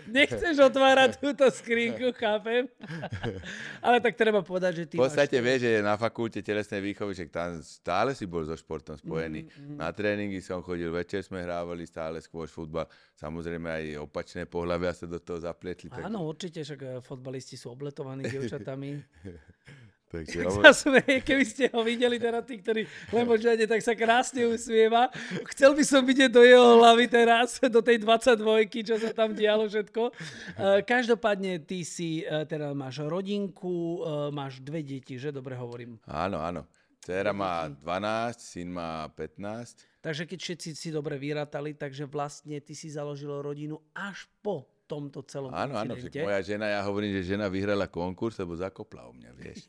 Nechceš 0.09 0.57
otvárať 0.61 1.17
túto 1.23 1.49
skrinku, 1.49 2.13
chápem. 2.13 2.69
Ale 3.81 3.97
tak 3.99 4.13
treba 4.13 4.45
povedať, 4.45 4.71
že 4.73 4.83
ty 4.85 4.95
V 4.97 5.05
podstate 5.05 5.41
máš... 5.41 5.45
vieš, 5.45 5.59
že 5.65 5.71
na 5.81 5.97
fakulte 5.97 6.39
telesnej 6.45 6.81
výchovy, 6.81 7.13
že 7.17 7.25
tam 7.29 7.61
stále 7.65 8.13
si 8.13 8.29
bol 8.29 8.45
so 8.45 8.53
športom 8.53 8.97
spojený. 8.97 9.49
Mm, 9.49 9.49
mm. 9.49 9.77
Na 9.81 9.89
tréningy 9.89 10.39
som 10.41 10.61
chodil, 10.61 10.93
večer 10.93 11.25
sme 11.25 11.41
hrávali 11.41 11.85
stále 11.89 12.21
skôr 12.21 12.45
futbal. 12.45 12.85
Samozrejme 13.17 13.69
aj 13.69 13.85
opačné 14.01 14.45
pohľavia 14.45 14.93
sa 14.93 15.09
do 15.09 15.17
toho 15.17 15.41
zapletli. 15.41 15.89
Áno, 15.93 16.21
tak... 16.21 16.29
určite, 16.29 16.59
však 16.61 16.79
eh, 16.81 16.91
fotbalisti 17.01 17.57
sú 17.57 17.73
obletovaní 17.73 18.25
dievčatami. 18.29 18.89
Takže, 20.13 20.45
tak 20.45 20.61
sa 20.61 20.73
smeje, 20.77 21.25
keby 21.25 21.41
ste 21.41 21.73
ho 21.73 21.81
videli 21.81 22.21
teraz 22.21 22.45
tí, 22.45 22.61
ktorí 22.61 22.85
len 23.09 23.25
počúvate, 23.25 23.65
tak 23.65 23.81
sa 23.81 23.97
krásne 23.97 24.45
usmieva. 24.45 25.09
Chcel 25.49 25.73
by 25.73 25.81
som 25.81 26.05
vidieť 26.05 26.29
do 26.29 26.45
jeho 26.45 26.77
hlavy 26.77 27.09
teraz, 27.09 27.57
do 27.57 27.81
tej 27.81 27.97
22 27.97 28.85
čo 28.85 29.01
sa 29.01 29.09
tam 29.09 29.33
dialo 29.33 29.65
všetko. 29.65 30.13
Eh, 30.13 30.85
každopádne 30.85 31.65
ty 31.65 31.81
si, 31.81 32.21
eh, 32.21 32.45
teda 32.45 32.77
máš 32.77 33.01
rodinku, 33.01 34.05
eh, 34.05 34.29
máš 34.29 34.61
dve 34.61 34.85
deti, 34.85 35.17
že? 35.17 35.33
Dobre 35.33 35.57
hovorím. 35.57 35.97
Áno, 36.05 36.37
áno. 36.37 36.69
Dcera 37.01 37.33
má 37.35 37.67
12, 37.67 38.39
syn 38.39 38.69
má 38.69 39.09
15. 39.11 39.83
Takže 39.99 40.23
keď 40.23 40.39
všetci 40.39 40.69
si 40.71 40.87
dobre 40.87 41.19
vyrátali, 41.19 41.75
takže 41.75 42.07
vlastne 42.07 42.63
ty 42.63 42.71
si 42.71 42.87
založil 42.87 43.43
rodinu 43.43 43.81
až 43.91 44.23
po 44.39 44.63
tomto 44.87 45.19
celom 45.27 45.51
Áno, 45.51 45.75
áno, 45.75 45.95
moja 45.99 46.41
žena, 46.43 46.69
ja 46.69 46.79
hovorím, 46.85 47.11
že 47.17 47.35
žena 47.35 47.51
vyhrala 47.51 47.91
konkurs, 47.91 48.39
lebo 48.39 48.55
zakopla 48.55 49.09
u 49.09 49.13
mňa, 49.15 49.31
vieš. 49.35 49.67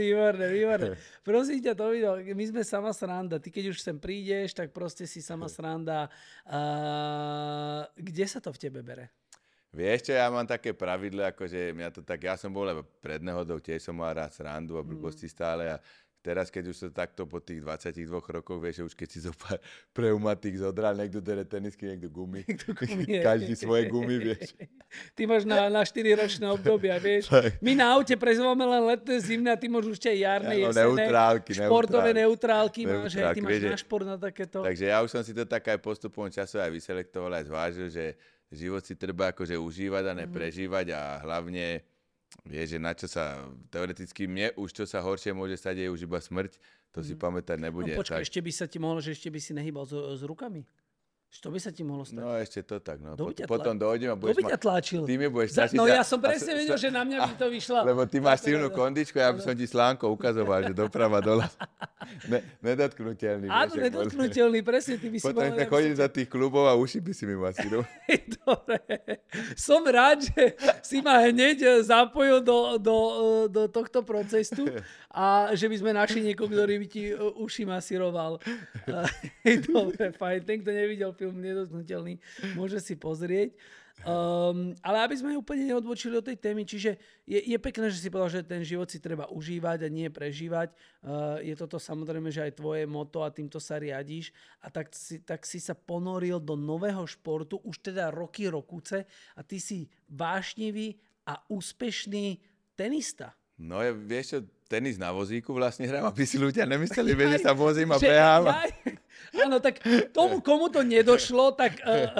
Výborné, 0.00 0.46
výborné. 0.50 0.86
Prosím 1.28 1.58
ťa, 1.62 1.72
Tomino, 1.74 2.18
my 2.18 2.44
sme 2.46 2.62
sama 2.66 2.90
sranda. 2.92 3.38
Ty 3.38 3.48
keď 3.50 3.64
už 3.72 3.78
sem 3.80 3.96
prídeš, 3.96 4.54
tak 4.56 4.72
proste 4.72 5.06
si 5.08 5.22
sama 5.22 5.46
sranda. 5.48 6.10
Uh, 6.46 7.86
kde 7.96 8.26
sa 8.26 8.38
to 8.42 8.52
v 8.52 8.60
tebe 8.60 8.80
bere? 8.82 9.12
Vieš 9.76 10.08
čo, 10.08 10.12
ja 10.16 10.32
mám 10.32 10.48
také 10.48 10.72
pravidlo, 10.72 11.20
akože 11.28 11.76
mňa 11.76 11.88
to 11.92 12.00
tak, 12.00 12.24
ja 12.24 12.40
som 12.40 12.48
bol 12.48 12.64
pred 12.96 13.20
nehodou, 13.20 13.60
tiež 13.60 13.84
som 13.84 13.92
mal 13.92 14.16
rád 14.16 14.32
srandu 14.32 14.80
a 14.80 14.86
blbosti 14.86 15.28
mm. 15.28 15.32
stále 15.36 15.64
a 15.68 15.76
teraz, 16.26 16.50
keď 16.50 16.74
už 16.74 16.76
to 16.76 16.88
takto 16.90 17.22
po 17.22 17.38
tých 17.38 17.62
22 17.62 18.10
rokoch, 18.10 18.58
vieš, 18.58 18.90
už 18.90 18.94
keď 18.98 19.08
si 19.14 19.22
zo 19.22 19.30
pár 19.30 19.62
pneumatik 19.94 20.58
zodral, 20.58 20.98
niekto 20.98 21.22
dere 21.22 21.46
tenisky, 21.46 21.86
niekto 21.86 22.10
gumy. 22.10 22.42
Každý 23.30 23.54
svoje 23.54 23.86
gumy, 23.86 24.18
vieš. 24.18 24.58
Ty 25.16 25.22
máš 25.30 25.46
na, 25.46 25.70
na 25.70 25.86
4 25.86 26.18
ročné 26.18 26.46
obdobia, 26.50 26.98
vieš. 26.98 27.30
My 27.62 27.78
na 27.78 27.94
aute 27.94 28.18
prezvome 28.18 28.66
len 28.66 28.82
letné, 28.90 29.14
zimné 29.22 29.54
a 29.54 29.58
ty 29.58 29.70
môžeš 29.70 29.90
už 29.94 30.00
jarné, 30.18 30.54
ja, 30.58 30.66
no, 30.66 30.72
jesené. 30.72 31.06
Neutrálky, 31.06 31.50
športové 31.52 32.10
neutrálky, 32.16 32.80
neutrálky 32.82 33.02
máš, 33.04 33.12
hej, 33.14 33.24
ty 33.36 33.40
máš 33.44 33.52
vieš, 33.52 33.62
na 33.70 33.78
šport 33.78 34.06
na 34.08 34.16
takéto. 34.16 34.58
Takže 34.64 34.84
ja 34.88 34.98
už 35.04 35.10
som 35.12 35.22
si 35.22 35.36
to 35.36 35.44
tak 35.44 35.62
aj 35.68 35.78
postupom 35.78 36.26
času 36.32 36.58
aj 36.58 36.70
vyselektoval, 36.72 37.36
aj 37.36 37.44
zvážil, 37.46 37.88
že 37.92 38.16
život 38.48 38.82
si 38.82 38.96
treba 38.96 39.34
akože 39.34 39.58
užívať 39.58 40.04
a 40.06 40.12
neprežívať 40.24 40.86
a 40.96 41.00
hlavne 41.22 41.82
Vieš, 42.44 42.76
že 42.76 42.78
na 42.82 42.92
čo 42.92 43.06
sa, 43.08 43.40
teoreticky 43.72 44.28
mne 44.28 44.52
už 44.60 44.70
čo 44.76 44.84
sa 44.84 45.00
horšie 45.00 45.32
môže 45.32 45.56
stať, 45.56 45.86
je 45.86 45.88
už 45.88 46.04
iba 46.04 46.20
smrť, 46.20 46.60
to 46.92 47.00
si 47.00 47.16
mm. 47.16 47.20
pamätať 47.20 47.58
nebude. 47.58 47.96
No 47.96 48.00
počkaj, 48.02 48.20
tak... 48.20 48.26
ešte 48.28 48.40
by 48.44 48.52
sa 48.52 48.66
ti 48.68 48.78
mohlo, 48.82 49.00
že 49.00 49.16
ešte 49.16 49.32
by 49.32 49.40
si 49.40 49.56
nehýbal 49.56 49.88
s, 49.88 49.92
s 49.92 50.22
rukami? 50.22 50.68
Čo 51.36 51.52
by 51.52 51.58
sa 51.60 51.68
ti 51.68 51.84
mohlo 51.84 52.00
stať? 52.00 52.16
No 52.16 52.32
ešte 52.40 52.60
to 52.64 52.80
tak, 52.80 52.96
no. 53.04 53.12
Pot, 53.12 53.36
tla... 53.36 53.44
Potom 53.44 53.76
dojdem 53.76 54.08
a 54.08 54.16
budeš 54.16 54.34
Kto 54.34 54.40
by 54.40 54.52
ťa 54.56 54.58
tlačil? 54.60 55.02
Ty 55.04 55.14
mi 55.20 55.28
budeš 55.28 55.50
tlačiť. 55.52 55.76
No 55.76 55.84
ja 55.84 56.00
som 56.00 56.18
presne 56.20 56.52
vedel, 56.56 56.76
že 56.80 56.88
na 56.88 57.02
mňa 57.04 57.18
by 57.28 57.34
to 57.36 57.46
vyšlo. 57.56 57.78
Lebo 57.84 58.02
ty 58.08 58.16
máš 58.24 58.48
silnú 58.48 58.68
kondičku, 58.72 59.20
ja 59.20 59.32
by 59.32 59.40
som 59.44 59.52
ti 59.52 59.66
slánko 59.68 60.08
ukazoval, 60.16 60.70
že 60.70 60.72
doprava, 60.72 61.20
dole. 61.28 61.44
Ne, 62.30 62.40
nedotknutelný. 62.62 63.50
Áno, 63.50 63.72
nedotknutelný, 63.74 64.62
presne, 64.62 64.96
ty 64.96 65.10
by 65.10 65.18
si 65.18 65.26
Potom 65.26 65.42
sme 65.42 65.64
chodili 65.66 65.94
za 65.98 66.08
tých 66.08 66.28
klubov 66.30 66.70
a 66.70 66.78
uši 66.78 67.02
by 67.02 67.12
si 67.12 67.24
mi 67.26 67.36
masíroval. 67.36 67.88
Dobre. 68.46 68.80
Som 69.58 69.82
rád, 69.84 70.22
že 70.22 70.54
si 70.86 71.02
ma 71.02 71.18
hneď 71.26 71.82
zapojil 71.82 72.40
do, 72.40 72.78
do, 72.78 72.96
do 73.50 73.62
tohto 73.66 74.06
procesu 74.06 74.70
a 75.10 75.50
že 75.56 75.66
by 75.66 75.76
sme 75.82 75.90
našli 75.96 76.20
niekoho, 76.30 76.46
ktorý 76.46 76.74
by 76.78 76.86
ti 76.86 77.10
uši 77.16 77.66
masíroval. 77.66 78.38
Dobre, 79.66 80.14
fajn. 80.14 80.38
Ten, 80.46 80.56
kto 80.62 80.70
nevidel 80.70 81.10
film 81.16 81.25
Nedotknutelný, 81.32 82.20
môže 82.54 82.78
si 82.78 82.94
pozrieť. 82.94 83.56
Um, 84.04 84.76
ale 84.84 85.08
aby 85.08 85.16
sme 85.16 85.40
úplne 85.40 85.72
neodbočili 85.72 86.20
od 86.20 86.26
tej 86.28 86.36
témy, 86.36 86.68
čiže 86.68 87.00
je, 87.24 87.40
je 87.40 87.56
pekné, 87.56 87.88
že 87.88 88.04
si 88.04 88.12
povedal, 88.12 88.44
že 88.44 88.44
ten 88.44 88.60
život 88.60 88.84
si 88.92 89.00
treba 89.00 89.24
užívať 89.32 89.88
a 89.88 89.88
nie 89.88 90.12
prežívať. 90.12 90.68
Uh, 91.00 91.40
je 91.40 91.56
toto 91.56 91.80
samozrejme, 91.80 92.28
že 92.28 92.44
aj 92.44 92.60
tvoje 92.60 92.84
moto 92.84 93.24
a 93.24 93.32
týmto 93.32 93.56
sa 93.56 93.80
riadiš. 93.80 94.36
A 94.60 94.68
tak 94.68 94.92
si, 94.92 95.24
tak 95.24 95.48
si 95.48 95.56
sa 95.64 95.72
ponoril 95.72 96.36
do 96.44 96.60
nového 96.60 97.08
športu, 97.08 97.56
už 97.64 97.88
teda 97.88 98.12
roky, 98.12 98.52
rokuce 98.52 99.08
a 99.32 99.40
ty 99.40 99.56
si 99.56 99.88
vášnivý 100.12 101.00
a 101.24 101.40
úspešný 101.48 102.36
tenista. 102.76 103.32
No 103.56 103.80
ja, 103.80 103.96
vieš 103.96 104.36
čo, 104.36 104.38
tenis 104.68 105.00
na 105.00 105.08
vozíku 105.08 105.56
vlastne 105.56 105.88
hrám, 105.88 106.10
aby 106.10 106.28
si 106.28 106.36
ľudia 106.36 106.68
nemysleli, 106.68 107.16
že 107.16 107.48
sa 107.48 107.56
vozím 107.64 107.94
a 107.94 107.98
behám. 107.98 108.44
Áno, 109.46 109.62
tak 109.62 109.78
tomu, 110.10 110.42
komu 110.42 110.66
to 110.66 110.82
nedošlo, 110.82 111.54
tak 111.54 111.78
uh, 111.86 112.10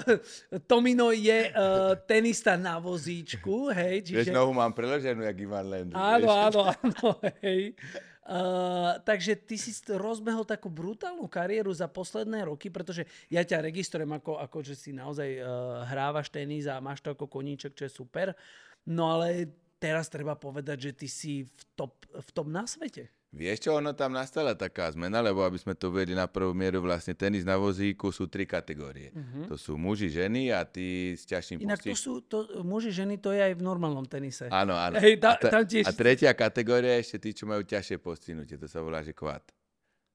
Tomino 0.70 1.10
je 1.10 1.50
uh, 1.50 1.98
tenista 2.06 2.54
na 2.54 2.78
vozíčku, 2.78 3.74
hej. 3.74 4.06
Čiže... 4.06 4.30
Vieš, 4.30 4.36
nohu 4.38 4.54
mám 4.54 4.70
preloženú, 4.70 5.26
jak 5.26 5.34
Ivan 5.42 5.66
Lendl. 5.66 5.98
Áno, 5.98 6.30
áno, 6.30 6.60
áno, 6.70 7.08
hej. 7.42 7.74
Uh, 8.26 8.98
takže 9.06 9.38
ty 9.38 9.54
si 9.54 9.70
rozbehol 9.86 10.42
takú 10.42 10.66
brutálnu 10.66 11.26
kariéru 11.30 11.70
za 11.70 11.86
posledné 11.86 12.46
roky, 12.46 12.70
pretože 12.70 13.06
ja 13.30 13.42
ťa 13.42 13.62
registrujem 13.62 14.10
ako, 14.18 14.42
ako 14.42 14.66
že 14.66 14.74
si 14.74 14.90
naozaj 14.90 15.30
uh, 15.38 15.86
hrávaš 15.86 16.30
tenis 16.30 16.66
a 16.66 16.82
máš 16.82 17.02
to 17.02 17.14
ako 17.14 17.30
koníček, 17.30 17.74
čo 17.74 17.86
je 17.86 17.92
super. 17.94 18.34
No 18.86 19.14
ale 19.14 19.50
teraz 19.78 20.10
treba 20.10 20.34
povedať, 20.34 20.90
že 20.90 20.92
ty 20.94 21.06
si 21.06 21.46
v, 21.46 21.62
top, 21.78 22.02
v 22.06 22.30
tom 22.34 22.50
na 22.50 22.66
svete. 22.66 23.10
Vieš 23.34 23.68
čo, 23.68 23.70
ono 23.76 23.92
tam 23.92 24.14
nastala 24.14 24.54
taká 24.54 24.88
zmena, 24.94 25.18
lebo 25.18 25.42
aby 25.42 25.58
sme 25.58 25.74
to 25.74 25.90
uvedli 25.90 26.14
na 26.14 26.30
prvú 26.30 26.54
mieru, 26.54 26.80
vlastne 26.80 27.12
tenis 27.12 27.42
na 27.42 27.58
vozíku 27.58 28.14
sú 28.14 28.30
tri 28.30 28.46
kategórie. 28.46 29.10
Uh-huh. 29.12 29.50
To 29.50 29.54
sú 29.58 29.74
muži, 29.74 30.08
ženy 30.08 30.54
a 30.54 30.62
ty 30.62 31.18
s 31.18 31.26
ťažším 31.26 31.60
Inak 31.66 31.82
to 31.82 31.92
sú, 31.92 32.22
to, 32.24 32.62
muži, 32.62 32.94
ženy, 32.94 33.18
to 33.18 33.34
je 33.34 33.42
aj 33.42 33.54
v 33.58 33.62
normálnom 33.66 34.06
tenise. 34.06 34.46
Áno, 34.48 34.78
áno. 34.78 34.96
Hej, 35.02 35.18
tá, 35.20 35.36
a, 35.36 35.42
ta, 35.42 35.48
tam 35.60 35.64
tiež... 35.66 35.84
a 35.84 35.92
tretia 35.92 36.32
kategória 36.32 36.96
je 36.96 37.00
ešte 37.02 37.16
tí, 37.28 37.30
čo 37.34 37.44
majú 37.44 37.66
ťažšie 37.66 37.98
postihnutie, 37.98 38.56
to 38.56 38.70
sa 38.70 38.80
volá, 38.80 39.02
že 39.02 39.12
kvát. 39.12 39.42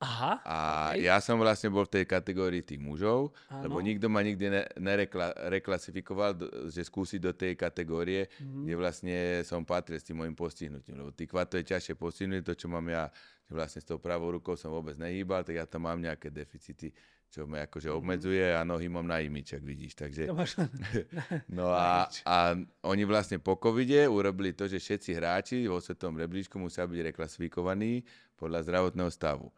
Aha, 0.02 0.42
a 0.42 0.58
okay. 0.98 1.06
ja 1.06 1.22
som 1.22 1.38
vlastne 1.38 1.70
bol 1.70 1.86
v 1.86 2.02
tej 2.02 2.06
kategórii 2.10 2.66
tých 2.66 2.82
mužov, 2.82 3.38
ano. 3.54 3.70
lebo 3.70 3.78
nikto 3.86 4.10
ma 4.10 4.26
nikdy 4.26 4.50
ne, 4.50 4.64
nereklasifikoval, 4.82 6.42
že 6.74 6.82
skúsiť 6.82 7.22
do 7.22 7.38
tej 7.38 7.54
kategórie, 7.54 8.26
mm-hmm. 8.26 8.66
kde 8.66 8.74
vlastne 8.82 9.18
som 9.46 9.62
patril 9.62 10.02
s 10.02 10.06
tým 10.10 10.18
môjim 10.18 10.34
postihnutím. 10.34 10.98
Lebo 10.98 11.14
tých 11.14 11.30
kvat 11.30 11.54
to 11.54 11.62
je 11.62 11.70
ťažšie 11.70 11.94
postihnutie, 12.02 12.42
to 12.42 12.58
čo 12.58 12.66
mám 12.66 12.90
ja, 12.90 13.14
že 13.46 13.54
vlastne 13.54 13.78
s 13.78 13.86
tou 13.86 14.02
pravou 14.02 14.34
rukou 14.34 14.58
som 14.58 14.74
vôbec 14.74 14.98
nehýbal, 14.98 15.46
tak 15.46 15.62
ja 15.62 15.70
tam 15.70 15.86
mám 15.86 16.02
nejaké 16.02 16.34
deficity, 16.34 16.90
čo 17.30 17.46
ma 17.46 17.62
akože 17.70 17.94
mm-hmm. 17.94 18.02
obmedzuje 18.02 18.46
a 18.58 18.66
nohy 18.66 18.90
mám 18.90 19.06
na 19.06 19.22
imičak, 19.22 19.62
vidíš. 19.62 20.02
Takže... 20.02 20.34
no 21.62 21.70
a, 21.78 22.10
a 22.26 22.58
oni 22.90 23.04
vlastne 23.06 23.38
po 23.38 23.54
covide 23.62 24.10
urobili 24.10 24.58
to, 24.58 24.66
že 24.66 24.82
všetci 24.82 25.10
hráči 25.14 25.58
vo 25.70 25.78
svetom 25.78 26.18
rebríčku 26.18 26.58
musia 26.58 26.90
byť 26.90 27.14
reklasifikovaní 27.14 28.02
podľa 28.34 28.66
zdravotného 28.66 29.14
stavu. 29.14 29.54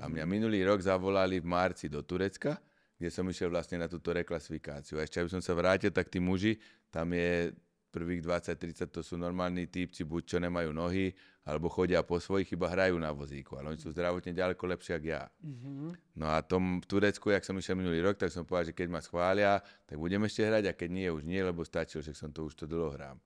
A 0.00 0.08
mňa 0.08 0.24
minulý 0.24 0.64
rok 0.64 0.80
zavolali 0.80 1.44
v 1.44 1.46
marci 1.46 1.92
do 1.92 2.00
Turecka, 2.00 2.56
kde 2.96 3.12
som 3.12 3.28
išiel 3.28 3.52
vlastne 3.52 3.76
na 3.76 3.88
túto 3.90 4.16
reklasifikáciu. 4.16 4.96
A 4.96 5.04
ešte 5.04 5.20
aby 5.20 5.28
som 5.28 5.44
sa 5.44 5.52
vrátil, 5.52 5.92
tak 5.92 6.08
tí 6.08 6.22
muži, 6.22 6.56
tam 6.88 7.12
je 7.12 7.52
prvých 7.94 8.26
20-30, 8.26 8.90
to 8.90 9.06
sú 9.06 9.14
normálni 9.14 9.70
típci, 9.70 10.02
buď 10.02 10.22
čo 10.26 10.36
nemajú 10.42 10.74
nohy, 10.74 11.14
alebo 11.46 11.70
chodia 11.70 12.02
po 12.02 12.18
svojich, 12.18 12.50
iba 12.56 12.66
hrajú 12.66 12.98
na 12.98 13.14
vozíku. 13.14 13.54
Ale 13.54 13.70
oni 13.70 13.78
sú 13.78 13.94
zdravotne 13.94 14.34
ďaleko 14.34 14.64
lepšie 14.74 14.98
ako 14.98 15.06
ja. 15.06 15.22
Mm-hmm. 15.44 15.90
No 16.18 16.26
a 16.26 16.42
tom 16.42 16.82
v 16.82 16.86
Turecku, 16.90 17.30
jak 17.30 17.46
som 17.46 17.54
išiel 17.54 17.78
minulý 17.78 18.02
rok, 18.02 18.18
tak 18.18 18.34
som 18.34 18.42
povedal, 18.42 18.72
že 18.72 18.74
keď 18.74 18.88
ma 18.90 18.98
schvália, 18.98 19.62
tak 19.86 19.94
budem 20.00 20.24
ešte 20.26 20.42
hrať 20.42 20.64
a 20.66 20.72
keď 20.74 20.90
nie, 20.90 21.06
už 21.12 21.22
nie, 21.22 21.38
lebo 21.38 21.62
stačilo, 21.62 22.02
že 22.02 22.16
som 22.16 22.34
to 22.34 22.48
už 22.48 22.58
to 22.58 22.64
dlho 22.66 22.90
hrám. 22.96 23.20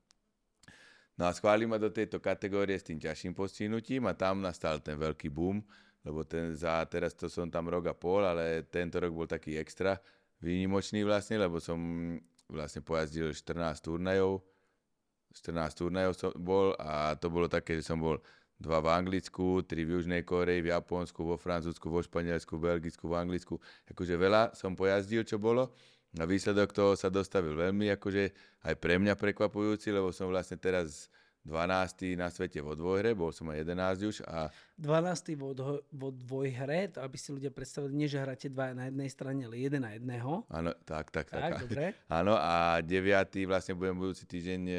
No 1.19 1.27
a 1.27 1.35
schválili 1.35 1.67
ma 1.67 1.81
do 1.81 1.91
tejto 1.91 2.23
kategórie 2.23 2.79
s 2.79 2.87
tým 2.87 3.01
ťažším 3.01 3.35
postihnutím 3.35 4.07
a 4.07 4.15
tam 4.15 4.39
nastal 4.39 4.79
ten 4.79 4.95
veľký 4.95 5.33
boom, 5.33 5.65
lebo 6.07 6.23
ten 6.23 6.55
za, 6.55 6.83
teraz 6.87 7.15
to 7.15 7.27
som 7.27 7.51
tam 7.51 7.67
rok 7.67 7.91
a 7.91 7.95
pol, 7.95 8.23
ale 8.23 8.67
tento 8.69 8.99
rok 9.03 9.13
bol 9.15 9.27
taký 9.27 9.59
extra 9.59 9.99
výnimočný 10.39 11.03
vlastne, 11.03 11.39
lebo 11.39 11.59
som 11.59 11.79
vlastne 12.49 12.81
pojazdil 12.81 13.35
14 13.35 13.83
turnajov, 13.83 14.41
14 15.35 15.79
turnajov 15.79 16.13
som 16.17 16.31
bol 16.39 16.73
a 16.79 17.15
to 17.19 17.29
bolo 17.29 17.51
také, 17.51 17.77
že 17.77 17.85
som 17.85 18.01
bol 18.01 18.17
dva 18.59 18.83
v 18.83 18.91
Anglicku, 18.91 19.63
tri 19.63 19.87
v 19.87 19.99
Južnej 19.99 20.27
Koreji, 20.27 20.67
v 20.67 20.75
Japonsku, 20.75 21.23
vo 21.23 21.37
Francúzsku, 21.39 21.87
vo 21.87 22.03
Španielsku, 22.03 22.59
v 22.59 22.63
Belgicku, 22.75 23.07
v 23.07 23.15
Anglicku. 23.15 23.55
Akože 23.87 24.19
veľa 24.19 24.57
som 24.59 24.75
pojazdil, 24.75 25.23
čo 25.23 25.39
bolo. 25.39 25.71
A 26.19 26.27
výsledok 26.27 26.75
toho 26.75 26.99
sa 26.99 27.13
dostavil 27.13 27.55
veľmi 27.55 27.93
akože 27.95 28.25
aj 28.67 28.75
pre 28.81 28.99
mňa 28.99 29.15
prekvapujúci, 29.15 29.95
lebo 29.95 30.11
som 30.11 30.27
vlastne 30.27 30.59
teraz 30.59 31.07
12. 31.47 32.19
na 32.19 32.29
svete 32.29 32.61
vo 32.61 32.75
dvojhre, 32.75 33.15
bol 33.15 33.33
som 33.33 33.49
aj 33.49 33.63
11 33.63 34.11
už. 34.11 34.17
A... 34.27 34.53
12. 34.77 35.39
vo, 35.39 35.55
dvo, 35.55 35.81
vo 35.89 36.09
dvojhre, 36.13 36.93
to 36.93 36.99
aby 37.01 37.17
si 37.17 37.33
ľudia 37.33 37.49
predstavili, 37.55 37.95
nie 37.95 38.09
že 38.11 38.21
hráte 38.21 38.53
dva 38.53 38.77
na 38.77 38.91
jednej 38.91 39.09
strane, 39.09 39.47
ale 39.47 39.57
jeden 39.57 39.87
na 39.87 39.97
jedného. 39.97 40.45
Áno, 40.51 40.71
tak, 40.85 41.09
tak, 41.15 41.33
tak. 41.33 41.41
tak 41.41 41.53
dobre. 41.65 41.97
Áno, 42.19 42.37
a 42.37 42.83
9. 42.85 43.49
vlastne 43.49 43.73
budem 43.79 43.97
budúci 43.97 44.29
týždeň 44.29 44.61
e, 44.69 44.79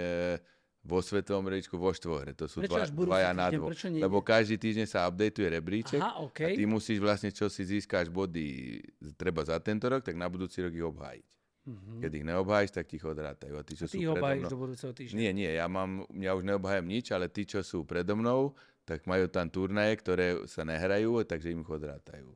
vo 0.85 0.99
svetovom 1.03 1.43
rebríčku 1.43 1.75
vo 1.75 1.91
štvore. 1.91 2.31
To 2.39 2.47
sú 2.47 2.63
dva, 2.63 2.87
dvaja 2.87 3.31
na 3.35 3.51
dvoch. 3.51 3.75
Lebo 3.89 4.23
každý 4.23 4.55
týždeň 4.55 4.87
sa 4.87 5.05
updateuje 5.11 5.49
rebríček 5.59 6.01
Aha, 6.01 6.23
okay. 6.23 6.53
a 6.53 6.57
ty 6.57 6.63
musíš 6.63 7.03
vlastne, 7.03 7.29
čo 7.29 7.51
si 7.51 7.67
získáš 7.67 8.07
body 8.07 8.79
treba 9.19 9.43
za 9.43 9.59
tento 9.59 9.91
rok, 9.91 10.01
tak 10.01 10.15
na 10.15 10.25
budúci 10.31 10.63
rok 10.63 10.71
ich 10.71 10.85
obhájiť. 10.85 11.25
Mm-hmm. 11.69 11.99
Keď 12.01 12.11
ich 12.17 12.25
neobhájiš, 12.25 12.71
tak 12.73 12.85
ti 12.89 12.97
ich 12.97 13.05
odrátajú. 13.05 13.53
A 13.53 13.61
tí, 13.61 13.77
čo 13.77 13.85
a 13.85 13.93
ty 13.93 14.01
ich 14.01 14.09
obhájiš 14.09 14.49
do 14.49 14.57
budúceho 14.57 14.89
týždňa? 14.89 15.17
Nie, 15.21 15.31
nie, 15.37 15.51
ja, 15.53 15.69
mám, 15.69 16.09
ja 16.17 16.33
už 16.33 16.41
neobhájam 16.41 16.89
nič, 16.89 17.13
ale 17.13 17.29
tí, 17.29 17.45
čo 17.45 17.61
sú 17.61 17.85
predo 17.85 18.17
mnou, 18.17 18.57
tak 18.89 19.05
majú 19.05 19.29
tam 19.29 19.45
turnaje, 19.53 19.93
ktoré 20.01 20.49
sa 20.49 20.65
nehrajú, 20.65 21.21
takže 21.29 21.53
im 21.53 21.61
ich 21.61 21.69
odrátajú. 21.69 22.33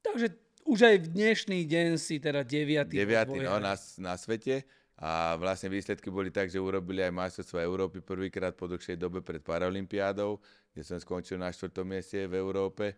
Takže 0.00 0.32
už 0.64 0.80
aj 0.88 0.96
v 1.04 1.06
dnešný 1.12 1.58
deň 1.68 1.88
si 2.00 2.16
teda 2.16 2.40
9. 2.40 2.96
9. 2.96 3.44
no, 3.44 3.60
na, 3.60 3.76
na 3.76 4.14
svete, 4.16 4.64
A 4.96 5.36
vlastne 5.36 5.68
výsledky 5.68 6.08
boli 6.08 6.32
tak, 6.32 6.48
že 6.48 6.56
urobili 6.56 7.04
aj 7.04 7.12
majstrovstvo 7.12 7.60
Európy 7.60 8.00
prvýkrát 8.00 8.56
po 8.56 8.64
dlhšej 8.64 8.96
dobe 8.96 9.20
pred 9.20 9.44
Paralympiádou, 9.44 10.40
kde 10.72 10.82
som 10.88 10.96
skončil 10.96 11.36
na 11.36 11.52
štvrtom 11.52 11.84
mieste 11.84 12.24
v 12.24 12.40
Európe. 12.40 12.96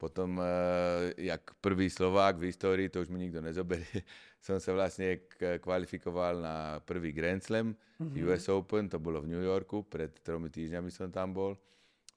Potom, 0.00 0.40
uh, 0.40 1.12
jak 1.20 1.44
prvý 1.60 1.92
Slovák 1.92 2.40
v 2.40 2.48
histórii, 2.48 2.88
to 2.88 3.04
už 3.04 3.12
mi 3.12 3.28
nikto 3.28 3.44
nezoberie, 3.44 4.08
som 4.44 4.60
sa 4.60 4.76
vlastne 4.76 5.24
kvalifikoval 5.40 6.36
na 6.36 6.56
prvý 6.84 7.16
Grand 7.16 7.40
Slam, 7.40 7.72
mm-hmm. 7.72 8.28
US 8.28 8.44
Open, 8.52 8.92
to 8.92 9.00
bolo 9.00 9.24
v 9.24 9.32
New 9.32 9.40
Yorku, 9.40 9.88
pred 9.88 10.12
tromi 10.20 10.52
týždňami 10.52 10.92
som 10.92 11.08
tam 11.08 11.32
bol. 11.32 11.56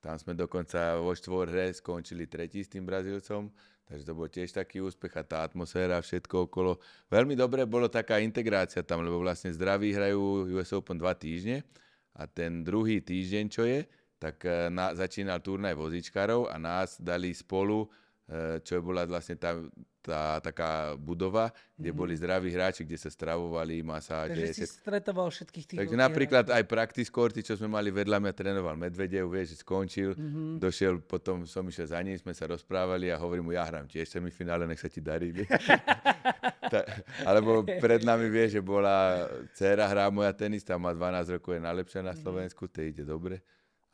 Tam 0.04 0.20
sme 0.20 0.36
dokonca 0.36 1.00
vo 1.00 1.16
štvorhre 1.16 1.72
skončili 1.72 2.28
tretí 2.28 2.68
s 2.68 2.70
tým 2.70 2.84
Brazílcom, 2.84 3.48
Takže 3.88 4.04
to 4.04 4.14
bol 4.20 4.28
tiež 4.28 4.52
taký 4.52 4.84
úspech 4.84 5.16
a 5.16 5.24
tá 5.24 5.38
atmosféra, 5.48 6.04
všetko 6.04 6.52
okolo. 6.52 6.76
Veľmi 7.08 7.40
dobre 7.40 7.64
bolo 7.64 7.88
taká 7.88 8.20
integrácia 8.20 8.84
tam, 8.84 9.00
lebo 9.00 9.24
vlastne 9.24 9.48
zdraví 9.56 9.96
hrajú 9.96 10.52
US 10.60 10.76
Open 10.76 11.00
dva 11.00 11.16
týždne 11.16 11.64
a 12.12 12.28
ten 12.28 12.68
druhý 12.68 13.00
týždeň, 13.00 13.46
čo 13.48 13.64
je, 13.64 13.88
tak 14.20 14.44
eh, 14.44 14.68
na, 14.68 14.92
začínal 14.92 15.40
turnaj 15.40 15.72
vozičkárov 15.80 16.52
a 16.52 16.60
nás 16.60 17.00
dali 17.00 17.32
spolu 17.32 17.88
čo 18.60 18.84
bola 18.84 19.08
vlastne 19.08 19.40
tá, 19.40 19.56
tá 20.04 20.44
taká 20.44 21.00
budova, 21.00 21.48
kde 21.80 21.92
mm-hmm. 21.92 21.96
boli 21.96 22.12
zdraví 22.12 22.52
hráči, 22.52 22.84
kde 22.84 23.00
sa 23.00 23.08
stravovali, 23.08 23.80
masáže. 23.80 24.36
Takže 24.36 24.52
si 24.52 24.68
stretoval 24.68 25.32
všetkých 25.32 25.66
tých 25.66 25.80
Takže 25.80 25.96
napríklad 25.96 26.44
hráči. 26.52 26.60
aj 26.60 26.64
practice 26.68 27.08
courty, 27.08 27.40
čo 27.40 27.56
sme 27.56 27.72
mali 27.72 27.88
vedľa 27.88 28.20
mňa, 28.20 28.32
trénoval 28.36 28.76
Medvedev, 28.76 29.32
vieš, 29.32 29.64
skončil, 29.64 30.12
mm-hmm. 30.12 30.60
došiel, 30.60 31.00
potom 31.08 31.48
som 31.48 31.64
išiel 31.72 31.88
za 31.88 32.04
ním, 32.04 32.20
sme 32.20 32.36
sa 32.36 32.52
rozprávali 32.52 33.08
a 33.08 33.16
hovorím 33.16 33.48
mu, 33.48 33.52
ja 33.56 33.64
hrám 33.64 33.88
tiež 33.88 34.12
semifinále, 34.12 34.68
nech 34.68 34.84
sa 34.84 34.92
ti 34.92 35.00
darí. 35.00 35.32
Ta, 36.68 36.84
alebo 37.24 37.64
pred 37.64 38.04
nami 38.04 38.28
vie, 38.28 38.52
že 38.52 38.60
bola 38.60 39.24
dcera 39.56 39.88
hrá 39.88 40.12
moja 40.12 40.36
tenista, 40.36 40.76
má 40.76 40.92
12 40.92 41.40
rokov, 41.40 41.56
je 41.56 41.64
najlepšia 41.64 42.04
na 42.04 42.12
mhm. 42.12 42.20
Slovensku, 42.20 42.68
to 42.68 42.84
ide 42.84 43.08
dobre. 43.08 43.40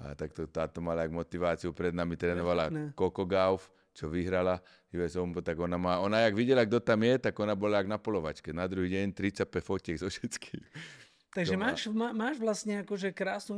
A 0.02 0.18
tak 0.18 0.34
to, 0.34 0.50
táto 0.50 0.82
mala 0.82 1.06
aj 1.06 1.14
motiváciu, 1.14 1.70
pred 1.70 1.94
nami 1.94 2.18
trénovala 2.18 2.74
Coco 2.98 3.30
Gauff, 3.30 3.70
čo 3.94 4.10
vyhrala 4.10 4.58
US 4.94 5.14
Open, 5.16 5.46
tak 5.46 5.58
ona 5.62 5.78
má, 5.78 6.02
ona 6.02 6.26
jak 6.26 6.34
videla, 6.34 6.66
kto 6.66 6.82
tam 6.82 7.06
je, 7.06 7.18
tak 7.30 7.38
ona 7.38 7.54
bola 7.54 7.80
jak 7.80 7.90
na 7.90 8.02
polovačke. 8.02 8.50
Na 8.50 8.66
druhý 8.66 8.90
deň 8.90 9.14
35 9.14 9.50
fotiek 9.62 9.98
zo 10.02 10.10
všetkých. 10.10 10.66
Takže 11.34 11.58
máš, 11.58 11.90
má, 11.90 12.14
máš 12.14 12.38
vlastne 12.38 12.86
akože 12.86 13.10
krásnu, 13.10 13.58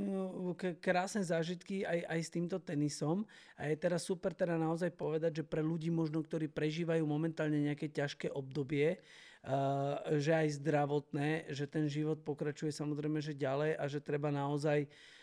krásne 0.80 1.20
zážitky 1.28 1.84
aj, 1.84 2.08
aj 2.08 2.20
s 2.24 2.30
týmto 2.32 2.56
tenisom 2.56 3.28
a 3.60 3.68
je 3.68 3.76
teraz 3.76 4.08
super 4.08 4.32
teda 4.32 4.56
naozaj 4.56 4.96
povedať, 4.96 5.44
že 5.44 5.48
pre 5.48 5.60
ľudí 5.60 5.92
možno, 5.92 6.24
ktorí 6.24 6.48
prežívajú 6.48 7.04
momentálne 7.04 7.60
nejaké 7.60 7.92
ťažké 7.92 8.32
obdobie, 8.32 8.96
uh, 8.96 10.00
že 10.16 10.32
aj 10.32 10.64
zdravotné, 10.64 11.52
že 11.52 11.68
ten 11.68 11.92
život 11.92 12.24
pokračuje 12.24 12.72
samozrejme, 12.72 13.20
že 13.20 13.36
ďalej 13.36 13.76
a 13.76 13.84
že 13.92 14.00
treba 14.00 14.32
naozaj 14.32 14.88
uh, 14.88 15.15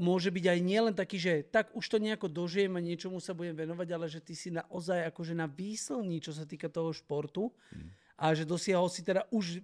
môže 0.00 0.32
byť 0.32 0.44
aj 0.48 0.58
nielen 0.64 0.94
taký, 0.96 1.20
že 1.20 1.32
tak 1.44 1.68
už 1.76 1.84
to 1.84 2.00
nejako 2.00 2.32
dožijem 2.32 2.72
a 2.72 2.80
niečomu 2.80 3.20
sa 3.20 3.36
budem 3.36 3.52
venovať, 3.52 3.88
ale 3.92 4.06
že 4.08 4.24
ty 4.24 4.32
si 4.32 4.48
naozaj 4.48 5.04
akože 5.12 5.36
na 5.36 5.44
výslní, 5.44 6.24
čo 6.24 6.32
sa 6.32 6.48
týka 6.48 6.72
toho 6.72 6.88
športu 6.96 7.52
mm. 7.68 8.16
a 8.16 8.32
že 8.32 8.48
dosiahol 8.48 8.88
si 8.88 9.04
teda 9.04 9.28
už 9.28 9.60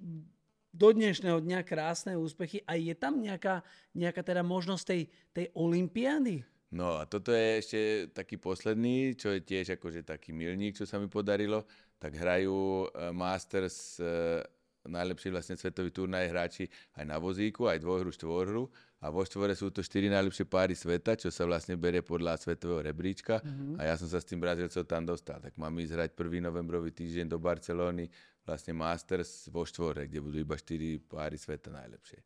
do 0.75 0.89
dnešného 0.91 1.39
dňa 1.39 1.63
krásne 1.63 2.19
úspechy 2.19 2.61
a 2.67 2.75
je 2.75 2.93
tam 2.99 3.23
nejaká, 3.23 3.63
nejaká 3.95 4.21
teda 4.27 4.43
možnosť 4.43 4.85
tej, 4.85 5.03
tej 5.31 5.47
olympiády? 5.55 6.43
No 6.75 6.99
a 6.99 7.07
toto 7.07 7.31
je 7.31 7.63
ešte 7.63 7.81
taký 8.11 8.35
posledný, 8.35 9.15
čo 9.15 9.31
je 9.31 9.47
tiež 9.47 9.79
akože 9.79 10.03
taký 10.03 10.35
milník, 10.35 10.75
čo 10.75 10.83
sa 10.83 10.99
mi 10.99 11.07
podarilo. 11.07 11.63
Tak 12.03 12.19
hrajú 12.19 12.91
uh, 12.91 13.15
Masters 13.15 14.03
uh, 14.03 14.43
najlepší 14.89 15.33
vlastne 15.33 15.57
svetový 15.57 15.91
turnaj 15.91 16.29
hráči 16.29 16.65
aj 16.99 17.05
na 17.09 17.17
vozíku, 17.17 17.69
aj 17.69 17.81
dvojhru, 17.81 18.11
štvorhru 18.13 18.65
a 19.05 19.13
vo 19.13 19.25
štvore 19.25 19.53
sú 19.53 19.69
to 19.69 19.85
štyri 19.85 20.09
najlepšie 20.09 20.49
páry 20.49 20.73
sveta, 20.73 21.17
čo 21.17 21.29
sa 21.29 21.45
vlastne 21.45 21.77
berie 21.77 22.01
podľa 22.01 22.41
svetového 22.41 22.85
rebríčka 22.85 23.41
mm-hmm. 23.41 23.81
a 23.81 23.93
ja 23.93 23.95
som 24.01 24.09
sa 24.09 24.21
s 24.21 24.29
tým 24.29 24.41
Brazílcom 24.41 24.85
tam 24.89 25.05
dostal. 25.05 25.41
Tak 25.45 25.57
mám 25.61 25.77
ísť 25.77 25.93
hrať 25.97 26.11
1. 26.17 26.49
novembrový 26.49 26.93
týždeň 26.93 27.29
do 27.29 27.37
Barcelóny, 27.37 28.09
vlastne 28.45 28.73
Masters 28.77 29.49
vo 29.49 29.65
štvore, 29.65 30.09
kde 30.09 30.21
budú 30.21 30.37
iba 30.41 30.57
štyri 30.57 31.01
páry 31.01 31.41
sveta 31.41 31.73
najlepšie. 31.73 32.21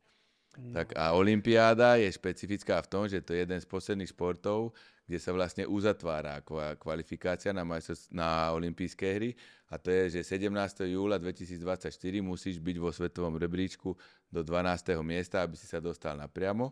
No. 0.59 0.75
Tak 0.75 0.97
a 0.97 1.15
Olympiáda 1.15 1.95
je 2.01 2.11
špecifická 2.11 2.81
v 2.83 2.89
tom, 2.91 3.03
že 3.07 3.23
to 3.23 3.31
je 3.31 3.45
jeden 3.47 3.59
z 3.61 3.67
posledných 3.69 4.11
športov, 4.11 4.75
kde 5.09 5.17
sa 5.17 5.33
vlastne 5.33 5.65
uzatvára 5.65 6.45
kvalifikácia 6.77 7.49
na, 7.49 7.65
na 8.13 8.53
olympijské 8.53 9.17
hry 9.17 9.33
a 9.73 9.81
to 9.81 9.89
je, 9.89 10.21
že 10.21 10.37
17. 10.37 10.85
júla 10.85 11.17
2024 11.17 11.89
musíš 12.21 12.61
byť 12.61 12.77
vo 12.77 12.93
svetovom 12.93 13.33
rebríčku 13.33 13.97
do 14.29 14.45
12. 14.45 15.01
miesta, 15.01 15.41
aby 15.41 15.57
si 15.57 15.65
sa 15.65 15.81
dostal 15.81 16.13
napriamo. 16.13 16.69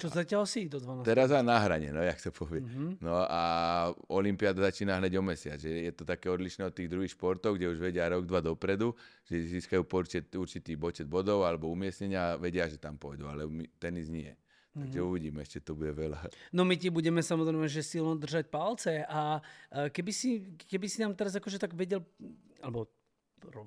Čo 0.00 0.08
zatiaľ 0.08 0.48
si 0.48 0.64
do 0.64 0.80
12. 0.80 1.04
Teraz 1.04 1.28
aj 1.28 1.44
na 1.44 1.60
hrane, 1.60 1.92
no 1.92 2.00
jak 2.00 2.16
sa 2.16 2.32
povie. 2.32 2.64
Mm-hmm. 2.64 3.04
No 3.04 3.20
a 3.28 3.42
Olympiáda 4.08 4.64
začína 4.72 4.96
hneď 4.96 5.20
o 5.20 5.24
mesiac, 5.24 5.60
že 5.60 5.68
je 5.68 5.92
to 5.92 6.08
také 6.08 6.32
odlišné 6.32 6.68
od 6.68 6.72
tých 6.72 6.88
druhých 6.88 7.12
športov, 7.12 7.60
kde 7.60 7.68
už 7.68 7.80
vedia 7.80 8.08
rok, 8.08 8.24
dva 8.24 8.40
dopredu, 8.40 8.96
že 9.28 9.40
získajú 9.60 9.84
určitý 10.36 10.76
počet 10.80 11.04
bodov 11.04 11.44
alebo 11.44 11.68
umiestnenia 11.68 12.32
a 12.32 12.38
vedia, 12.40 12.64
že 12.64 12.80
tam 12.80 12.96
pôjdu, 12.96 13.28
ale 13.28 13.44
tenis 13.76 14.08
nie. 14.08 14.32
Takže 14.70 15.02
mm-hmm. 15.02 15.10
uvidíme, 15.10 15.38
ešte 15.42 15.66
to 15.66 15.74
bude 15.74 15.90
veľa. 15.98 16.30
No 16.54 16.62
my 16.62 16.78
ti 16.78 16.94
budeme 16.94 17.26
samozrejme, 17.26 17.66
že 17.66 17.82
silno 17.82 18.14
držať 18.14 18.46
palce 18.46 19.02
a 19.02 19.42
keby 19.90 20.12
si, 20.14 20.54
keby 20.54 20.86
si 20.86 21.02
nám 21.02 21.18
teraz 21.18 21.34
akože 21.34 21.58
tak 21.58 21.74
vedel, 21.74 22.06
alebo 22.62 22.86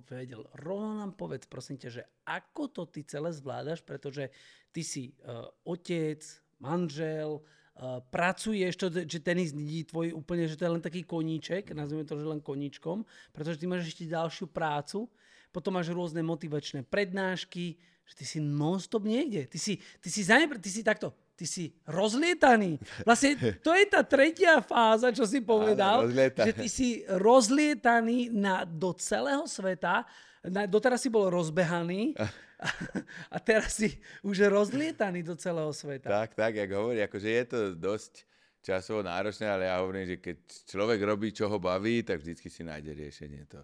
vedel, 0.08 0.46
rovno 0.62 1.02
nám 1.02 1.18
povedz 1.18 1.50
prosím 1.50 1.82
ťa, 1.82 1.90
že 1.90 2.04
ako 2.24 2.70
to 2.70 2.84
ty 2.88 3.04
celé 3.04 3.34
zvládaš, 3.34 3.82
pretože 3.82 4.30
ty 4.70 4.86
si 4.86 5.12
uh, 5.12 5.50
otec, 5.66 6.22
manžel, 6.62 7.42
uh, 7.42 8.00
pracuješ, 8.14 8.78
to, 8.78 8.88
že 8.94 9.20
tenis 9.20 9.52
nie 9.52 9.84
tvoj 9.84 10.14
úplne, 10.14 10.46
že 10.46 10.56
to 10.56 10.70
je 10.70 10.74
len 10.78 10.84
taký 10.84 11.02
koníček, 11.04 11.74
nazvime 11.74 12.06
to, 12.06 12.16
že 12.16 12.26
len 12.30 12.40
koníčkom, 12.40 13.04
pretože 13.34 13.60
ty 13.60 13.66
máš 13.66 13.90
ešte 13.90 14.08
ďalšiu 14.08 14.46
prácu, 14.54 15.10
potom 15.50 15.74
máš 15.74 15.94
rôzne 15.94 16.22
motivačné 16.26 16.86
prednášky, 16.86 17.78
že 18.04 18.14
ty 18.20 18.26
si 18.28 18.40
non-stop 18.44 19.08
niekde. 19.08 19.48
Ty 19.48 19.58
si, 19.60 19.80
ty 20.04 20.10
si, 20.12 20.22
zanepr- 20.22 20.60
ty 20.60 20.70
si 20.70 20.84
takto, 20.84 21.16
ty 21.34 21.48
si 21.48 21.74
rozlietaný. 21.88 22.78
Vlastne 23.08 23.60
to 23.64 23.72
je 23.74 23.86
tá 23.88 24.04
tretia 24.04 24.60
fáza, 24.60 25.10
čo 25.16 25.24
si 25.24 25.40
povedal, 25.42 26.06
Áno, 26.06 26.14
že 26.14 26.52
ty 26.54 26.68
si 26.68 27.02
rozlietaný 27.08 28.30
na, 28.30 28.68
do 28.68 28.94
celého 28.94 29.48
sveta. 29.48 30.06
Na, 30.44 30.68
doteraz 30.68 31.00
si 31.00 31.08
bol 31.08 31.32
rozbehaný 31.32 32.20
a, 32.20 32.28
a 33.36 33.38
teraz 33.40 33.80
si 33.80 33.96
už 34.24 34.52
rozlietaný 34.52 35.24
do 35.24 35.40
celého 35.40 35.72
sveta. 35.72 36.12
Tak, 36.12 36.36
tak, 36.36 36.60
jak 36.60 36.70
hovorí, 36.76 37.00
akože 37.00 37.30
je 37.32 37.46
to 37.48 37.60
dosť 37.80 38.28
časovo 38.64 39.04
náročné, 39.04 39.48
ale 39.48 39.68
ja 39.68 39.84
hovorím, 39.84 40.08
že 40.08 40.18
keď 40.24 40.38
človek 40.68 41.00
robí, 41.04 41.36
čo 41.36 41.52
ho 41.52 41.60
baví, 41.60 42.04
tak 42.04 42.24
vždycky 42.24 42.48
si 42.48 42.64
nájde 42.64 42.96
riešenie 42.96 43.44
to. 43.48 43.60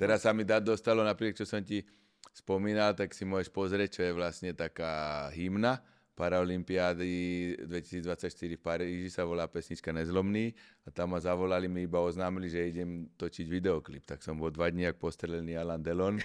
Teraz 0.00 0.24
sa 0.24 0.32
mi 0.32 0.48
dá 0.48 0.64
dostalo, 0.64 1.04
napríklad, 1.04 1.36
čo 1.36 1.44
som 1.44 1.60
ti 1.60 1.84
spomínal, 2.32 2.96
tak 2.96 3.12
si 3.12 3.28
môžeš 3.28 3.50
pozrieť, 3.52 3.88
čo 3.98 4.02
je 4.06 4.16
vlastne 4.16 4.50
taká 4.56 5.28
hymna 5.34 5.82
Paralimpiády 6.20 7.56
2024 7.64 8.28
v 8.28 8.60
Paríži 8.60 9.08
sa 9.08 9.24
volá 9.24 9.48
pesnička 9.48 9.88
Nezlomný 9.88 10.52
a 10.90 10.92
tam 10.92 11.14
ma 11.14 11.22
zavolali, 11.22 11.70
mi 11.70 11.86
iba 11.86 12.02
oznámili, 12.02 12.50
že 12.50 12.66
idem 12.66 13.06
točiť 13.14 13.46
videoklip. 13.46 14.02
Tak 14.02 14.26
som 14.26 14.34
bol 14.34 14.50
dva 14.50 14.66
dní 14.66 14.90
jak 14.90 14.98
postrelený 14.98 15.54
Alan 15.54 15.78
Delon 15.78 16.18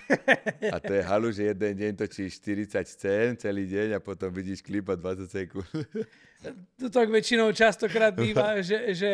a 0.74 0.82
to 0.82 0.90
je 0.98 1.06
halu, 1.14 1.30
že 1.30 1.54
jeden 1.54 1.78
deň 1.78 1.94
točíš 2.02 2.42
40 2.42 2.82
scén 2.90 3.38
celý 3.38 3.70
deň 3.70 3.94
a 3.94 4.00
potom 4.02 4.34
vidíš 4.34 4.66
klip 4.66 4.90
a 4.90 4.98
20 4.98 5.30
sekúnd. 5.30 5.70
To 6.78 6.94
tak 6.94 7.10
väčšinou 7.10 7.50
častokrát 7.58 8.14
býva, 8.22 8.62
že, 8.62 8.94
že, 8.94 9.14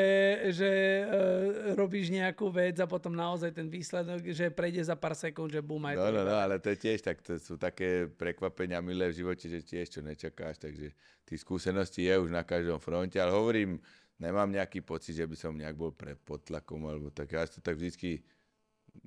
že 0.52 0.70
uh, 1.08 1.80
robíš 1.80 2.12
nejakú 2.12 2.52
vec 2.52 2.76
a 2.82 2.90
potom 2.90 3.16
naozaj 3.16 3.56
ten 3.56 3.72
výsledok, 3.72 4.36
že 4.36 4.52
prejde 4.52 4.84
za 4.84 5.00
pár 5.00 5.16
sekúnd, 5.16 5.48
že 5.48 5.64
bum 5.64 5.80
aj 5.88 5.96
no. 5.96 6.12
No, 6.12 6.28
no, 6.28 6.36
ale 6.36 6.60
to 6.60 6.76
je 6.76 6.92
tiež, 6.92 7.00
tak 7.00 7.24
to 7.24 7.40
sú 7.40 7.56
také 7.56 8.12
prekvapenia 8.12 8.84
milé 8.84 9.08
v 9.16 9.24
živote, 9.24 9.48
že 9.48 9.64
tiež 9.64 9.88
čo 9.88 10.00
nečakáš, 10.04 10.60
takže 10.60 10.92
tých 11.24 11.40
skúseností 11.40 12.04
je 12.04 12.20
už 12.20 12.36
na 12.36 12.44
každom 12.44 12.82
fronte, 12.84 13.16
ale 13.16 13.32
hovorím, 13.32 13.80
nemám 14.22 14.54
nejaký 14.54 14.86
pocit, 14.86 15.18
že 15.18 15.26
by 15.26 15.34
som 15.34 15.58
nejak 15.58 15.74
bol 15.74 15.90
pre 15.90 16.14
potlakom, 16.14 16.86
alebo 16.86 17.10
tak 17.10 17.34
ja 17.34 17.50
to 17.50 17.58
tak 17.58 17.82
vždycky 17.82 18.22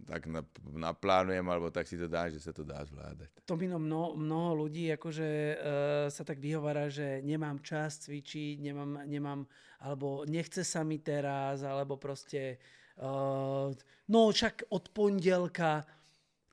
tak 0.09 0.25
naplánujem, 0.65 1.45
alebo 1.45 1.69
tak 1.69 1.85
si 1.85 2.01
to 2.01 2.09
dá, 2.09 2.33
že 2.33 2.41
sa 2.41 2.57
to 2.57 2.65
dá 2.65 2.81
zvládať. 2.89 3.29
To 3.45 3.55
by 3.55 3.69
no 3.69 3.79
mnoho, 4.17 4.51
ľudí 4.65 4.89
akože 4.97 5.29
uh, 5.29 5.57
sa 6.09 6.23
tak 6.25 6.41
vyhovára, 6.41 6.89
že 6.89 7.21
nemám 7.21 7.61
čas 7.61 8.01
cvičiť, 8.09 8.65
nemám, 8.65 9.05
nemám, 9.05 9.45
alebo 9.85 10.25
nechce 10.25 10.65
sa 10.65 10.81
mi 10.83 11.05
teraz, 11.05 11.61
alebo 11.61 12.01
proste 12.01 12.57
uh, 13.01 13.69
no 14.09 14.21
čak 14.33 14.65
od 14.73 14.89
pondelka. 14.91 15.85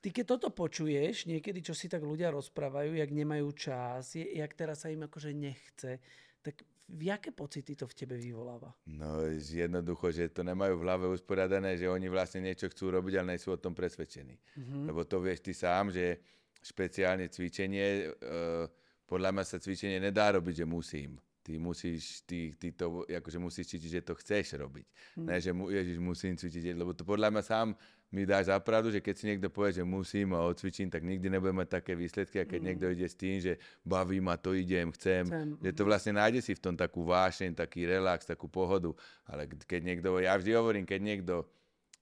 Ty 0.01 0.09
keď 0.09 0.25
toto 0.27 0.49
počuješ, 0.49 1.29
niekedy, 1.29 1.61
čo 1.61 1.77
si 1.77 1.85
tak 1.85 2.01
ľudia 2.01 2.33
rozprávajú, 2.33 2.97
jak 2.97 3.11
nemajú 3.13 3.47
čas, 3.53 4.17
jak 4.17 4.51
teraz 4.57 4.83
sa 4.83 4.89
im 4.89 5.05
akože 5.05 5.31
nechce, 5.31 6.01
tak 6.41 6.65
aké 7.07 7.31
pocity 7.31 7.75
to 7.79 7.87
v 7.87 7.95
tebe 7.95 8.15
vyvoláva? 8.19 8.75
No 8.91 9.23
jednoducho, 9.31 10.11
že 10.11 10.27
to 10.27 10.43
nemajú 10.43 10.75
v 10.75 10.83
hlave 10.83 11.05
usporiadané, 11.07 11.79
že 11.79 11.87
oni 11.87 12.11
vlastne 12.11 12.43
niečo 12.43 12.67
chcú 12.67 12.91
robiť, 12.91 13.21
ale 13.21 13.35
nie 13.35 13.39
sú 13.39 13.55
o 13.55 13.61
tom 13.61 13.71
presvedčení. 13.71 14.35
Mm-hmm. 14.35 14.83
Lebo 14.91 15.07
to 15.07 15.23
vieš 15.23 15.39
ty 15.39 15.55
sám, 15.55 15.95
že 15.95 16.19
špeciálne 16.61 17.31
cvičenie, 17.31 18.11
uh, 18.11 18.67
podľa 19.07 19.29
mňa 19.33 19.43
sa 19.47 19.57
cvičenie 19.57 20.03
nedá 20.03 20.35
robiť, 20.35 20.63
že 20.63 20.65
musím. 20.67 21.15
Ty 21.41 21.57
musíš, 21.57 22.21
ty, 22.29 22.53
ty 22.53 22.69
to, 22.69 23.01
akože 23.09 23.39
musíš 23.41 23.73
cítiť, 23.73 23.89
že 23.97 24.01
to 24.05 24.13
chceš 24.13 24.61
robiť. 24.61 24.85
Hmm. 25.17 25.25
Ne, 25.25 25.35
že 25.41 25.49
mu, 25.49 25.73
ježiš, 25.73 25.97
musím 25.97 26.37
cvičiť, 26.37 26.77
lebo 26.77 26.93
to 26.93 27.01
podľa 27.01 27.33
mňa 27.33 27.43
sám 27.43 27.73
mi 28.11 28.27
dáš 28.27 28.51
zapravdu, 28.51 28.91
že 28.91 28.99
keď 28.99 29.15
si 29.15 29.25
niekto 29.31 29.47
povie, 29.47 29.79
že 29.79 29.87
musím 29.87 30.35
a 30.35 30.43
odcvičím, 30.43 30.91
tak 30.91 31.07
nikdy 31.07 31.31
nebudem 31.31 31.63
mať 31.63 31.79
také 31.79 31.95
výsledky, 31.95 32.43
a 32.43 32.45
keď 32.45 32.59
hmm. 32.59 32.67
niekto 32.67 32.85
ide 32.91 33.07
s 33.07 33.15
tým, 33.15 33.39
že 33.39 33.55
baví 33.87 34.19
ma, 34.19 34.35
to 34.35 34.51
idem, 34.51 34.91
chcem, 34.91 35.23
chcem. 35.31 35.47
že 35.63 35.71
to 35.71 35.83
vlastne 35.87 36.19
nájde 36.19 36.43
si 36.43 36.51
v 36.51 36.63
tom 36.63 36.75
takú 36.75 37.07
vášeň, 37.07 37.55
taký 37.55 37.87
relax, 37.87 38.27
takú 38.27 38.51
pohodu. 38.51 38.91
Ale 39.23 39.47
keď 39.47 39.81
niekto, 39.87 40.19
ja 40.19 40.35
vždy 40.35 40.51
hovorím, 40.51 40.83
keď 40.83 40.99
niekto 40.99 41.47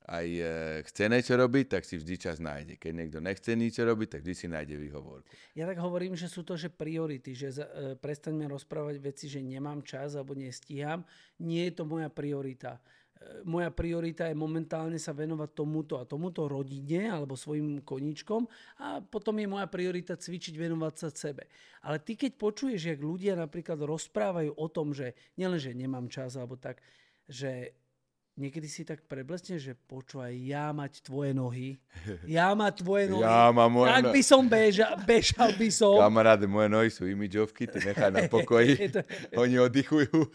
aj 0.09 0.25
e, 0.25 0.43
chce 0.89 1.05
niečo 1.05 1.37
robiť, 1.37 1.65
tak 1.77 1.85
si 1.85 2.01
vždy 2.01 2.15
čas 2.17 2.41
nájde. 2.41 2.81
Keď 2.81 2.91
niekto 2.97 3.17
nechce 3.21 3.53
niečo 3.53 3.85
robiť, 3.85 4.17
tak 4.17 4.21
vždy 4.25 4.33
si 4.33 4.47
nájde 4.49 4.75
výhovorku. 4.81 5.29
Ja 5.53 5.69
tak 5.69 5.77
hovorím, 5.77 6.17
že 6.17 6.25
sú 6.25 6.41
to 6.41 6.57
že 6.57 6.73
priority, 6.73 7.37
že 7.37 7.53
za, 7.53 7.69
e, 7.69 7.93
prestaňme 7.93 8.49
rozprávať 8.49 8.97
veci, 8.97 9.29
že 9.29 9.45
nemám 9.45 9.85
čas 9.85 10.17
alebo 10.17 10.33
nestíham. 10.33 11.05
Nie 11.37 11.69
je 11.69 11.73
to 11.77 11.83
moja 11.85 12.09
priorita. 12.09 12.81
Moja 13.43 13.67
priorita 13.67 14.31
je 14.31 14.35
momentálne 14.35 14.95
sa 14.95 15.11
venovať 15.11 15.51
tomuto 15.51 15.99
a 15.99 16.07
tomuto 16.07 16.47
rodine 16.47 17.11
alebo 17.11 17.35
svojim 17.35 17.83
koníčkom 17.83 18.47
a 18.79 19.03
potom 19.03 19.35
je 19.35 19.47
moja 19.47 19.67
priorita 19.67 20.15
cvičiť, 20.15 20.55
venovať 20.55 20.93
sa 20.95 21.09
sebe. 21.11 21.51
Ale 21.83 21.99
ty 21.99 22.15
keď 22.15 22.39
počuješ, 22.39 22.95
jak 22.95 22.99
ľudia 23.03 23.35
napríklad 23.35 23.83
rozprávajú 23.83 24.55
o 24.55 24.67
tom, 24.71 24.95
že 24.95 25.19
nielen, 25.35 25.59
že 25.59 25.75
nemám 25.75 26.07
čas 26.07 26.39
alebo 26.39 26.55
tak, 26.55 26.79
že 27.27 27.75
niekedy 28.39 28.67
si 28.71 28.87
tak 28.87 29.03
preblesne, 29.03 29.59
že 29.59 29.75
počúvaj, 29.75 30.31
ja 30.39 30.71
mať 30.71 31.03
tvoje 31.03 31.35
nohy, 31.35 31.75
ja 32.23 32.55
mať 32.55 32.87
tvoje 32.87 33.11
nohy, 33.11 33.27
ja 33.27 33.51
mám 33.51 33.67
moje 33.67 33.91
tak 33.91 34.07
no... 34.07 34.15
by 34.15 34.21
som 34.23 34.41
bežal, 34.47 34.95
bežal 35.03 35.49
by 35.59 35.67
som. 35.67 35.99
Kamaráde, 35.99 36.47
moje 36.47 36.71
nohy 36.71 36.87
sú 36.87 37.03
imidžovky, 37.03 37.67
ty 37.67 37.83
nechaj 37.83 38.15
na 38.15 38.31
pokoji, 38.31 38.95
oni 39.43 39.59
oddychujú. 39.59 40.31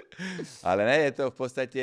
Ale 0.68 0.88
ne, 0.88 0.96
je 1.06 1.12
to 1.12 1.24
v 1.28 1.36
podstate, 1.36 1.82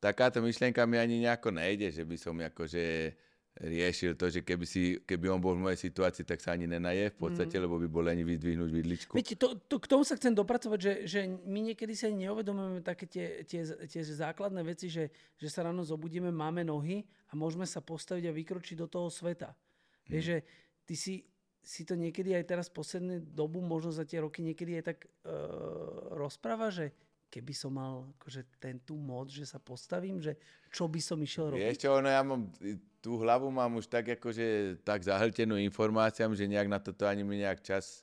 takáto 0.00 0.40
myšlienka 0.40 0.82
mi 0.88 0.96
ani 0.96 1.20
nejako 1.20 1.52
nejde, 1.52 1.92
že 1.92 2.02
by 2.08 2.16
som 2.16 2.34
akože 2.40 3.14
riešil 3.60 4.16
to, 4.16 4.30
že 4.32 4.40
keby, 4.40 4.64
si, 4.64 5.02
keby 5.04 5.26
on 5.28 5.42
bol 5.42 5.52
v 5.52 5.68
mojej 5.68 5.90
situácii, 5.90 6.24
tak 6.24 6.40
sa 6.40 6.56
ani 6.56 6.64
nenaje 6.64 7.12
v 7.12 7.18
podstate, 7.18 7.58
mm. 7.58 7.62
lebo 7.66 7.76
by 7.82 7.88
bol 7.90 8.06
ani 8.08 8.24
vydvihnúť 8.24 8.70
vidličku. 8.70 9.12
Viete, 9.12 9.36
to, 9.36 9.58
to, 9.58 9.76
k 9.76 9.90
tomu 9.90 10.06
sa 10.06 10.16
chcem 10.16 10.32
dopracovať, 10.32 10.78
že, 10.80 10.92
že 11.04 11.20
my 11.26 11.60
niekedy 11.68 11.92
sa 11.92 12.08
neuvedomujeme 12.08 12.80
také 12.80 13.04
tie, 13.04 13.44
tie, 13.44 13.66
tie 13.66 14.02
základné 14.06 14.64
veci, 14.64 14.88
že, 14.88 15.12
že 15.36 15.48
sa 15.52 15.66
ráno 15.66 15.84
zobudíme, 15.84 16.32
máme 16.32 16.64
nohy 16.64 17.04
a 17.28 17.36
môžeme 17.36 17.68
sa 17.68 17.84
postaviť 17.84 18.30
a 18.30 18.36
vykročiť 18.38 18.76
do 18.80 18.88
toho 18.88 19.12
sveta. 19.12 19.52
Mm. 19.52 20.08
Vieš, 20.08 20.24
že 20.24 20.38
ty 20.86 20.94
si, 20.96 21.14
si 21.60 21.82
to 21.84 21.98
niekedy 21.98 22.32
aj 22.32 22.48
teraz 22.48 22.66
poslednú 22.72 23.20
dobu, 23.20 23.60
možno 23.60 23.92
za 23.92 24.08
tie 24.08 24.24
roky 24.24 24.40
niekedy 24.40 24.80
aj 24.80 24.84
tak 24.94 24.98
uh, 25.04 26.16
rozpráva, 26.16 26.72
že 26.72 26.96
keby 27.30 27.54
som 27.54 27.70
mal 27.78 28.10
akože 28.18 28.42
ten 28.58 28.82
tú 28.82 28.98
moc, 28.98 29.30
že 29.30 29.46
sa 29.46 29.62
postavím, 29.62 30.18
že 30.18 30.34
čo 30.74 30.90
by 30.90 30.98
som 30.98 31.16
išiel 31.22 31.54
robiť? 31.54 31.62
Vieš 31.62 31.78
čo, 31.86 31.90
no 32.02 32.10
ja 32.10 32.20
mám, 32.26 32.50
tú 32.98 33.22
hlavu 33.22 33.48
mám 33.54 33.78
už 33.78 33.86
tak 33.86 34.10
akože 34.18 34.78
tak 34.82 35.06
zahltenú 35.06 35.54
informáciám, 35.56 36.34
že 36.34 36.50
nejak 36.50 36.66
na 36.66 36.82
toto 36.82 37.06
ani 37.06 37.22
mi 37.22 37.38
nejak 37.38 37.62
čas, 37.62 38.02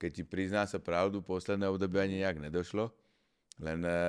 keď 0.00 0.10
ti 0.10 0.24
prizná 0.24 0.64
sa 0.64 0.80
pravdu, 0.80 1.20
posledné 1.20 1.68
obdobie 1.68 2.00
ani 2.00 2.24
nejak 2.24 2.40
nedošlo. 2.40 2.88
Len 3.60 3.84
e, 3.84 4.00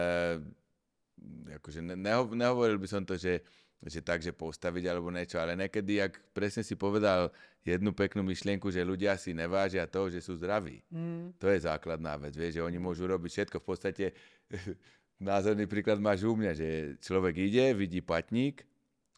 akože 1.59 1.83
neho, 1.83 2.23
nehovoril 2.31 2.79
by 2.79 2.87
som 2.89 3.03
to, 3.03 3.19
že 3.19 3.43
že 3.85 4.01
tak, 4.01 4.23
že 4.25 4.33
postaviť 4.33 4.83
alebo 4.89 5.13
niečo, 5.13 5.37
ale 5.37 5.53
niekedy, 5.53 6.01
ak 6.01 6.33
presne 6.33 6.65
si 6.65 6.73
povedal 6.73 7.29
jednu 7.61 7.93
peknú 7.93 8.25
myšlienku, 8.25 8.73
že 8.73 8.81
ľudia 8.81 9.13
si 9.13 9.37
nevážia 9.37 9.85
to, 9.85 10.09
že 10.09 10.25
sú 10.25 10.41
zdraví. 10.41 10.81
Mm. 10.89 11.37
To 11.37 11.45
je 11.53 11.59
základná 11.61 12.17
vec, 12.17 12.33
vieš, 12.33 12.61
že 12.61 12.65
oni 12.65 12.81
môžu 12.81 13.05
robiť 13.05 13.29
všetko. 13.29 13.61
V 13.61 13.65
podstate 13.65 14.05
názorný 15.19 15.65
príklad 15.65 15.97
máš 16.01 16.23
u 16.27 16.35
mňa, 16.35 16.51
že 16.53 16.67
človek 17.01 17.35
ide, 17.39 17.73
vidí 17.73 18.03
patník, 18.03 18.63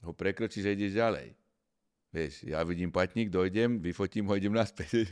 ho 0.05 0.13
prekročíš 0.13 0.69
a 0.69 0.73
ideš 0.73 0.93
ďalej. 0.95 1.37
Vieš, 2.07 2.47
ja 2.47 2.63
vidím 2.63 2.87
patník, 2.87 3.27
dojdem, 3.27 3.83
vyfotím 3.83 4.31
ho, 4.31 4.33
idem 4.39 4.55
naspäť. 4.55 5.11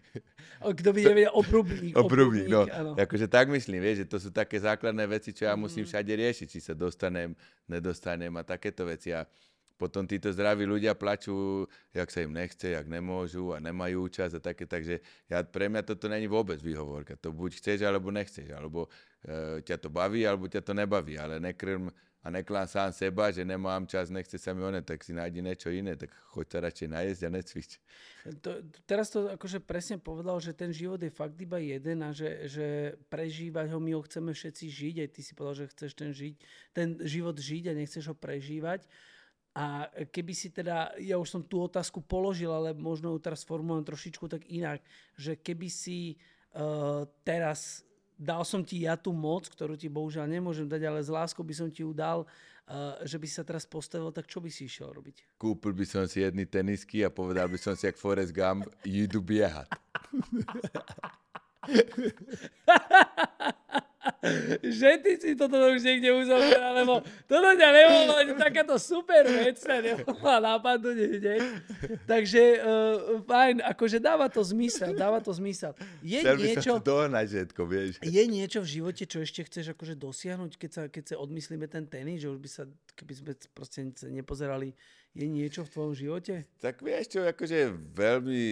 Kto 0.78 0.94
by 0.94 1.00
nevedel, 1.02 1.34
obrubník. 1.34 1.92
Obrubník, 1.98 2.46
no. 2.46 2.62
Áno. 2.70 2.94
Akože 2.94 3.26
tak 3.26 3.50
myslím, 3.50 3.82
vieš, 3.82 4.06
že 4.06 4.10
to 4.10 4.18
sú 4.22 4.30
také 4.30 4.62
základné 4.62 5.02
veci, 5.10 5.34
čo 5.34 5.50
ja 5.50 5.58
musím 5.58 5.82
mm. 5.82 5.90
všade 5.90 6.12
riešiť, 6.14 6.46
či 6.46 6.60
sa 6.62 6.78
dostanem, 6.78 7.34
nedostanem 7.66 8.30
a 8.38 8.46
takéto 8.46 8.86
veci. 8.86 9.10
A 9.10 9.26
potom 9.78 10.02
títo 10.04 10.34
zdraví 10.34 10.66
ľudia 10.66 10.98
plačú, 10.98 11.64
jak 11.94 12.10
sa 12.10 12.26
im 12.26 12.34
nechce, 12.34 12.74
jak 12.74 12.90
nemôžu 12.90 13.54
a 13.54 13.62
nemajú 13.62 14.10
čas 14.10 14.34
a 14.34 14.42
také, 14.42 14.66
takže 14.66 14.98
ja, 15.30 15.46
pre 15.46 15.70
mňa 15.70 15.86
toto 15.86 16.10
není 16.10 16.26
vôbec 16.26 16.58
výhovorka. 16.58 17.14
To 17.22 17.30
buď 17.30 17.62
chceš, 17.62 17.86
alebo 17.86 18.10
nechceš, 18.10 18.50
alebo 18.50 18.90
e, 19.22 19.62
ťa 19.62 19.78
to 19.78 19.88
baví, 19.88 20.26
alebo 20.26 20.50
ťa 20.50 20.66
to 20.66 20.74
nebaví, 20.74 21.14
ale 21.14 21.38
nekrm 21.38 21.94
a 22.18 22.34
neklám 22.34 22.66
sám 22.66 22.90
seba, 22.90 23.30
že 23.30 23.46
nemám 23.46 23.86
čas, 23.86 24.10
nechce 24.10 24.34
sa 24.42 24.50
mi 24.50 24.66
one, 24.66 24.82
tak 24.82 25.06
si 25.06 25.14
nájdi 25.14 25.38
niečo 25.38 25.70
iné, 25.70 25.94
tak 25.94 26.10
choď 26.34 26.46
sa 26.50 26.58
radšej 26.66 26.88
najesť 26.90 27.22
a 27.22 27.30
necvič. 27.30 27.70
To, 28.42 28.50
teraz 28.84 29.14
to 29.14 29.30
akože 29.30 29.62
presne 29.62 30.02
povedal, 30.02 30.42
že 30.42 30.50
ten 30.50 30.74
život 30.74 30.98
je 30.98 31.14
fakt 31.14 31.38
iba 31.38 31.62
jeden 31.62 32.02
a 32.02 32.10
že, 32.10 32.50
že 32.50 32.66
prežívať 33.06 33.70
ho 33.70 33.78
my 33.78 33.94
ho 33.94 34.02
chceme 34.02 34.34
všetci 34.34 34.64
žiť, 34.66 34.94
aj 35.06 35.08
ty 35.14 35.20
si 35.22 35.32
povedal, 35.38 35.56
že 35.64 35.72
chceš 35.72 35.90
ten, 35.94 36.10
žiť, 36.10 36.34
ten 36.74 36.88
život 37.06 37.38
žiť 37.38 37.70
a 37.70 37.78
nechceš 37.78 38.10
ho 38.10 38.16
prežívať. 38.18 38.82
A 39.58 39.90
keby 40.14 40.38
si 40.38 40.54
teda, 40.54 40.94
ja 41.02 41.18
už 41.18 41.34
som 41.34 41.42
tú 41.42 41.66
otázku 41.66 41.98
položil, 41.98 42.46
ale 42.46 42.70
možno 42.78 43.10
ju 43.10 43.18
teraz 43.18 43.42
formulujem 43.42 43.82
trošičku 43.82 44.30
tak 44.30 44.46
inak, 44.46 44.78
že 45.18 45.34
keby 45.34 45.66
si 45.66 46.14
uh, 46.54 47.02
teraz 47.26 47.82
dal 48.14 48.46
som 48.46 48.62
ti 48.62 48.86
ja 48.86 48.94
tú 48.94 49.10
moc, 49.10 49.50
ktorú 49.50 49.74
ti 49.74 49.90
bohužiaľ 49.90 50.30
nemôžem 50.30 50.70
dať, 50.70 50.82
ale 50.86 51.02
s 51.02 51.10
láskou 51.10 51.42
by 51.42 51.54
som 51.58 51.66
ti 51.74 51.82
ju 51.82 51.90
dal, 51.90 52.22
uh, 52.22 53.02
že 53.02 53.18
by 53.18 53.26
si 53.26 53.34
sa 53.34 53.42
teraz 53.42 53.66
postavil, 53.66 54.14
tak 54.14 54.30
čo 54.30 54.38
by 54.38 54.46
si 54.46 54.70
išiel 54.70 54.94
robiť? 54.94 55.34
Kúpil 55.42 55.74
by 55.74 55.82
som 55.82 56.06
si 56.06 56.22
jedny 56.22 56.46
tenisky 56.46 57.02
a 57.02 57.10
povedal 57.10 57.50
by 57.50 57.58
som 57.58 57.74
si, 57.74 57.90
jak 57.90 57.98
Forrest 57.98 58.30
Gump, 58.30 58.70
idú 58.86 59.18
biehať. 59.18 59.74
že 64.78 64.90
ty 65.00 65.12
si 65.20 65.30
toto 65.38 65.54
už 65.54 65.82
niekde 65.84 66.10
uzavrel, 66.14 66.72
lebo 66.74 66.94
toto 67.28 67.48
ťa 67.54 67.68
nemohlo, 67.70 68.14
takáto 68.38 68.74
super 68.80 69.24
vec 69.26 69.56
sa 69.60 69.78
nemohla 69.78 70.36
napadnúť 70.42 70.98
hneď. 71.18 71.42
Takže 72.04 72.42
uh, 72.58 73.22
fajn, 73.24 73.62
akože 73.62 73.98
dáva 74.02 74.26
to 74.26 74.42
zmysel, 74.42 74.92
dáva 74.96 75.22
to 75.22 75.30
zmysel. 75.34 75.72
Je 76.02 76.20
Chcel 76.20 76.36
niečo, 76.38 76.72
by 76.78 76.84
dohnať 76.84 77.26
všetko, 77.28 77.60
vieš. 77.68 77.92
Je 78.02 78.24
niečo 78.26 78.58
v 78.64 78.68
živote, 78.80 79.02
čo 79.04 79.18
ešte 79.22 79.46
chceš 79.46 79.72
akože 79.76 79.94
dosiahnuť, 79.94 80.50
keď 80.56 80.70
sa, 80.70 80.82
keď 80.88 81.04
sa 81.04 81.14
odmyslíme 81.20 81.66
ten 81.70 81.84
tenis, 81.86 82.24
že 82.24 82.28
už 82.32 82.38
by 82.40 82.48
sa, 82.48 82.62
keby 82.96 83.12
sme 83.14 83.32
proste 83.54 83.86
nepozerali 84.08 84.74
je 85.18 85.26
niečo 85.26 85.66
v 85.66 85.72
tvojom 85.72 85.94
živote? 85.98 86.34
Tak 86.62 86.84
vieš 86.84 87.18
čo, 87.18 87.26
akože 87.26 87.74
veľmi, 87.96 88.42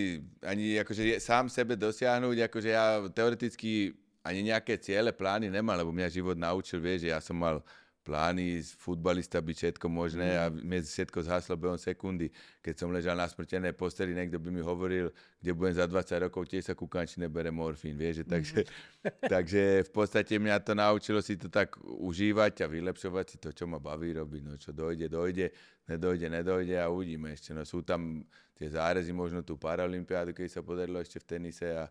ani 0.42 0.81
akože 0.83 1.03
je, 1.05 1.16
sám 1.23 1.47
sebe 1.47 1.79
dosiahnuť, 1.79 2.51
akože 2.51 2.69
ja 2.75 3.05
teoreticky 3.12 3.95
ani 4.27 4.51
nejaké 4.51 4.77
ciele, 4.83 5.15
plány 5.15 5.47
nemám, 5.47 5.79
lebo 5.79 5.95
mňa 5.95 6.11
život 6.11 6.35
naučil, 6.35 6.83
vieš, 6.83 7.07
že 7.07 7.15
ja 7.15 7.23
som 7.23 7.39
mal 7.39 7.62
plány, 8.07 8.62
futbalista 8.62 9.43
byť 9.43 9.57
všetko 9.59 9.87
možné 9.91 10.39
a 10.39 10.47
mne 10.47 10.79
všetko 10.79 11.27
zhaslo 11.27 11.59
behom 11.59 11.75
sekundy. 11.75 12.31
Keď 12.62 12.75
som 12.79 12.95
ležal 12.95 13.19
na 13.19 13.27
smrtenej 13.27 13.75
posteli, 13.75 14.15
niekto 14.15 14.39
by 14.39 14.55
mi 14.55 14.62
hovoril, 14.62 15.11
kde 15.43 15.51
budem 15.51 15.75
za 15.75 15.91
20 15.91 16.31
rokov, 16.31 16.47
tiež 16.47 16.71
sa 16.71 16.75
kúkam, 16.79 17.03
či 17.03 17.19
nebere 17.19 17.51
morfín, 17.51 17.99
vieš, 17.99 18.23
že, 18.23 18.25
takže, 18.31 18.61
takže 19.35 19.62
v 19.83 19.91
podstate 19.91 20.39
mňa 20.39 20.62
to 20.62 20.79
naučilo 20.79 21.19
si 21.19 21.35
to 21.35 21.51
tak 21.51 21.75
užívať 21.83 22.62
a 22.62 22.71
vylepšovať 22.71 23.27
si 23.27 23.37
to, 23.43 23.51
čo 23.51 23.67
ma 23.67 23.83
baví 23.83 24.15
robiť, 24.15 24.43
no 24.47 24.55
čo 24.55 24.71
dojde, 24.71 25.11
dojde, 25.11 25.51
nedojde, 25.91 26.31
nedojde 26.31 26.79
a 26.79 26.87
uvidíme 26.87 27.35
ešte. 27.35 27.51
No 27.51 27.67
sú 27.67 27.83
tam 27.83 28.23
tie 28.55 28.71
zárezy, 28.71 29.11
možno 29.11 29.43
tú 29.43 29.59
Paralympiádu, 29.59 30.31
keď 30.31 30.47
sa 30.47 30.62
podarilo 30.62 31.03
ešte 31.03 31.19
v 31.19 31.27
tenise 31.27 31.75
a 31.75 31.91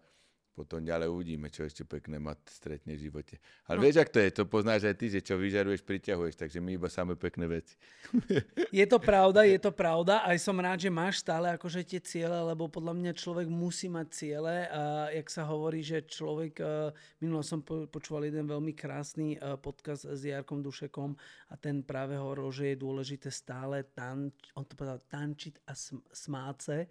potom 0.56 0.80
ďalej 0.80 1.12
uvidíme, 1.12 1.52
čo 1.52 1.68
ešte 1.68 1.84
pekné 1.84 2.16
ma 2.16 2.32
stretne 2.48 2.96
v 2.96 3.12
živote. 3.12 3.44
Ale 3.68 3.78
no. 3.78 3.84
vieš, 3.84 4.00
ak 4.00 4.10
to 4.16 4.24
je, 4.24 4.30
to 4.32 4.44
poznáš 4.48 4.88
aj 4.88 4.96
ty, 4.96 5.12
že 5.12 5.20
čo 5.20 5.36
vyžaruješ, 5.36 5.84
priťahuješ, 5.84 6.40
takže 6.40 6.64
my 6.64 6.80
iba 6.80 6.88
samé 6.88 7.20
pekné 7.20 7.44
veci. 7.52 7.76
Je 8.72 8.88
to 8.88 8.96
pravda, 9.12 9.44
je 9.44 9.60
to 9.60 9.76
pravda. 9.76 10.24
Aj 10.24 10.40
som 10.40 10.56
rád, 10.56 10.80
že 10.80 10.88
máš 10.88 11.20
stále 11.20 11.52
akože 11.52 11.84
tie 11.84 12.00
ciele, 12.00 12.40
lebo 12.48 12.72
podľa 12.72 12.96
mňa 12.96 13.12
človek 13.20 13.52
musí 13.52 13.92
mať 13.92 14.08
ciele. 14.16 14.72
A 14.72 15.12
jak 15.12 15.28
sa 15.28 15.44
hovorí, 15.44 15.84
že 15.84 16.08
človek, 16.08 16.64
minulo 17.20 17.44
som 17.44 17.60
počúval 17.68 18.32
jeden 18.32 18.48
veľmi 18.48 18.72
krásny 18.72 19.36
podcast 19.60 20.08
s 20.08 20.24
Jarkom 20.24 20.64
Dušekom 20.64 21.12
a 21.52 21.54
ten 21.60 21.84
práve 21.84 22.16
hovoril, 22.16 22.48
že 22.56 22.66
je 22.72 22.80
dôležité 22.80 23.28
stále 23.28 23.84
tanč, 23.92 24.56
on 24.56 24.64
to 24.64 24.80
povedal, 24.80 25.04
tančiť 25.04 25.68
a 25.68 25.76
smáce 26.16 26.88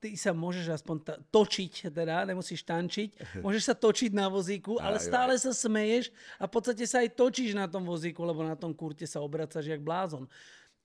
ty 0.00 0.16
sa 0.16 0.32
môžeš 0.32 0.80
aspoň 0.80 0.96
t- 1.04 1.20
točiť, 1.28 1.92
teda 1.92 2.24
nemusíš 2.24 2.64
tančiť, 2.64 3.10
môžeš 3.44 3.62
sa 3.70 3.74
točiť 3.76 4.16
na 4.16 4.32
vozíku, 4.32 4.80
ale 4.80 4.96
stále 4.96 5.36
sa 5.36 5.52
smeješ 5.52 6.08
a 6.40 6.48
v 6.48 6.52
podstate 6.56 6.88
sa 6.88 7.04
aj 7.04 7.12
točíš 7.12 7.52
na 7.52 7.68
tom 7.68 7.84
vozíku, 7.84 8.24
lebo 8.24 8.40
na 8.40 8.56
tom 8.56 8.72
kurte 8.72 9.04
sa 9.04 9.20
obracaš 9.20 9.68
jak 9.68 9.84
blázon. 9.84 10.24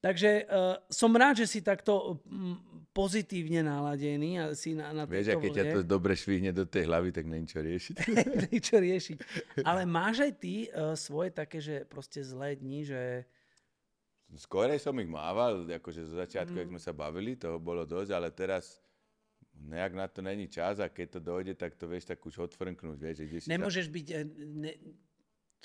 Takže 0.06 0.46
uh, 0.46 0.78
som 0.86 1.10
rád, 1.18 1.42
že 1.42 1.50
si 1.50 1.60
takto 1.66 2.22
mm, 2.30 2.94
pozitívne 2.94 3.66
naladený 3.66 4.38
a 4.38 4.46
si 4.54 4.78
na, 4.78 4.94
na 4.94 5.10
Vieš, 5.10 5.34
a 5.34 5.42
keď 5.42 5.50
ťa 5.50 5.66
to 5.72 5.82
dobre 5.82 6.14
švihne 6.14 6.54
do 6.54 6.62
tej 6.62 6.86
hlavy, 6.86 7.10
tak 7.10 7.26
není 7.26 7.50
čo 7.50 7.66
riešiť. 7.66 7.96
není 8.46 8.60
čo 8.70 8.78
riešiť. 8.78 9.18
Ale 9.66 9.90
máš 9.90 10.30
aj 10.30 10.32
ty 10.38 10.70
uh, 10.70 10.94
svoje 10.94 11.34
také, 11.34 11.58
že 11.58 11.90
proste 11.90 12.22
zlé 12.22 12.54
dni, 12.54 12.86
že... 12.86 13.02
Skorej 14.38 14.78
som 14.78 14.94
ich 15.02 15.10
mával, 15.10 15.66
akože 15.66 16.06
zo 16.06 16.22
začiatku, 16.22 16.54
mm. 16.54 16.62
ak 16.62 16.72
sme 16.76 16.82
sa 16.86 16.94
bavili, 16.94 17.34
toho 17.34 17.58
bolo 17.58 17.82
dosť, 17.82 18.14
ale 18.14 18.30
teraz 18.30 18.78
nejak 19.56 19.94
na 19.96 20.06
to 20.08 20.22
není 20.22 20.48
čas 20.48 20.80
a 20.80 20.92
keď 20.92 21.18
to 21.18 21.20
dojde, 21.20 21.54
tak 21.56 21.76
to 21.76 21.88
vieš 21.88 22.12
tak 22.12 22.20
už 22.22 22.52
odfrnknúť. 22.52 22.98
Vieš, 23.00 23.16
že 23.26 23.38
si 23.44 23.48
Nemôžeš 23.50 23.88
byť, 23.90 24.08
eh, 24.12 24.26
ne, 24.36 24.74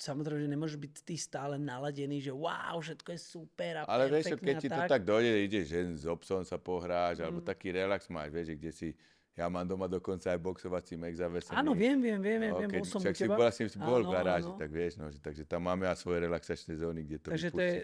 samozrejme, 0.01 0.41
že 0.41 0.49
nemôžeš 0.49 0.77
byť 0.81 0.93
ty 1.05 1.15
stále 1.19 1.61
naladený, 1.61 2.23
že 2.25 2.33
wow, 2.33 2.81
všetko 2.81 3.09
je 3.13 3.19
super 3.21 3.73
a 3.81 3.81
Ale 3.85 4.09
vieš, 4.09 4.33
keď 4.39 4.55
ti 4.57 4.69
to 4.69 4.81
tak 4.89 5.03
dojde, 5.05 5.45
ideš, 5.45 5.65
že 5.69 5.79
s 6.01 6.05
obsom 6.09 6.41
sa 6.41 6.57
pohráš, 6.57 7.21
mm. 7.21 7.23
alebo 7.29 7.39
taký 7.45 7.69
relax 7.69 8.09
máš, 8.09 8.33
vieš, 8.33 8.57
kde 8.57 8.71
si 8.73 8.89
ja 9.31 9.47
mám 9.47 9.63
doma 9.63 9.87
dokonca 9.87 10.27
aj 10.27 10.39
boxovací 10.43 10.99
mek 10.99 11.15
zavesený. 11.15 11.55
Áno, 11.55 11.71
viem, 11.71 11.95
viem, 12.03 12.19
viem, 12.19 12.51
no, 12.51 12.59
viem, 12.59 12.67
bol 12.67 12.83
som 12.83 12.99
u 12.99 13.07
teba. 13.15 13.47
Si 13.47 13.63
bol 13.79 14.03
v 14.03 14.11
garáži, 14.11 14.51
tak 14.59 14.67
vieš, 14.67 14.99
no, 14.99 15.07
že, 15.07 15.23
takže 15.23 15.47
tam 15.47 15.63
máme 15.71 15.87
aj 15.87 16.03
svoje 16.03 16.27
relaxačné 16.27 16.75
zóny, 16.75 17.07
kde 17.07 17.17
to 17.23 17.27
Takže 17.31 17.49
to 17.55 17.63
je 17.63 17.75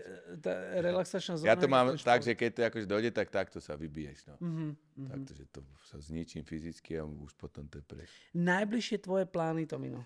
tá 0.44 0.54
relaxačná 0.84 1.34
zóna. 1.40 1.48
Ja 1.48 1.56
to 1.56 1.72
mám 1.72 1.96
tak, 1.96 2.20
že 2.20 2.36
keď 2.36 2.50
to 2.52 2.60
akože 2.68 2.88
dojde, 2.92 3.10
tak 3.16 3.32
takto 3.32 3.64
sa 3.64 3.80
vybiješ. 3.80 4.28
No. 4.28 4.36
Mm-hmm, 4.44 4.72
Takto, 5.08 5.32
že 5.40 5.46
to 5.48 5.60
sa 5.88 5.98
zničím 6.04 6.44
fyzicky 6.44 7.00
a 7.00 7.08
už 7.08 7.32
potom 7.40 7.64
to 7.72 7.80
je 7.80 7.86
preč. 7.88 8.12
Najbližšie 8.36 9.08
tvoje 9.08 9.24
plány, 9.24 9.64
Tomino? 9.64 10.04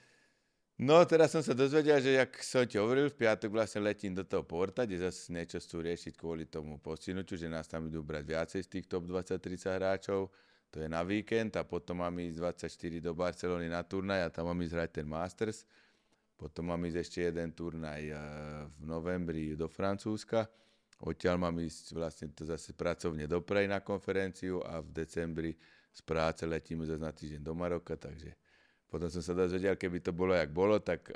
No, 0.81 1.01
teraz 1.05 1.33
som 1.33 1.45
sa 1.45 1.53
dozvedel, 1.57 2.01
že 2.01 2.17
jak 2.21 2.31
som 2.41 2.65
ti 2.65 2.77
hovoril, 2.77 3.09
v 3.09 3.17
piatok 3.17 3.53
vlastne 3.53 3.85
letím 3.85 4.17
do 4.17 4.25
toho 4.25 4.41
porta, 4.41 4.85
kde 4.85 5.09
zase 5.09 5.29
niečo 5.29 5.61
chcú 5.61 5.85
riešiť 5.85 6.13
kvôli 6.17 6.49
tomu 6.49 6.81
postinutiu, 6.81 7.37
že 7.37 7.49
nás 7.49 7.69
tam 7.69 7.85
idú 7.85 8.01
brať 8.01 8.23
viacej 8.25 8.61
z 8.65 8.69
tých 8.77 8.85
top 8.89 9.05
20-30 9.05 9.77
hráčov 9.77 10.33
to 10.71 10.79
je 10.79 10.87
na 10.87 11.03
víkend 11.03 11.59
a 11.59 11.67
potom 11.67 11.99
mám 11.99 12.15
ísť 12.15 12.63
24 12.63 13.03
do 13.03 13.11
Barcelony 13.11 13.67
na 13.67 13.83
turnaj 13.83 14.23
a 14.23 14.29
tam 14.31 14.47
mám 14.47 14.59
ísť 14.63 14.73
hrať 14.79 14.89
ten 15.03 15.07
Masters. 15.07 15.67
Potom 16.39 16.71
mám 16.71 16.79
ísť 16.87 16.97
ešte 16.97 17.19
jeden 17.27 17.51
turnaj 17.51 18.01
eh, 18.07 18.15
v 18.79 18.81
novembri 18.87 19.53
do 19.59 19.67
Francúzska. 19.67 20.47
Odtiaľ 21.03 21.35
mám 21.43 21.59
ísť 21.59 21.91
vlastne 21.91 22.27
to 22.31 22.47
zase 22.47 22.71
pracovne 22.71 23.27
do 23.27 23.43
Prej 23.43 23.67
na 23.67 23.83
konferenciu 23.83 24.63
a 24.63 24.79
v 24.79 24.89
decembri 24.95 25.51
z 25.91 26.01
práce 26.07 26.47
letíme 26.47 26.87
zase 26.87 27.03
na 27.03 27.11
týždeň 27.11 27.41
do 27.43 27.51
Maroka, 27.51 27.99
takže 27.99 28.31
potom 28.87 29.07
som 29.07 29.23
sa 29.23 29.31
dozvedel, 29.31 29.75
keby 29.75 30.03
to 30.03 30.11
bolo, 30.11 30.35
jak 30.35 30.51
bolo, 30.51 30.79
tak 30.83 31.15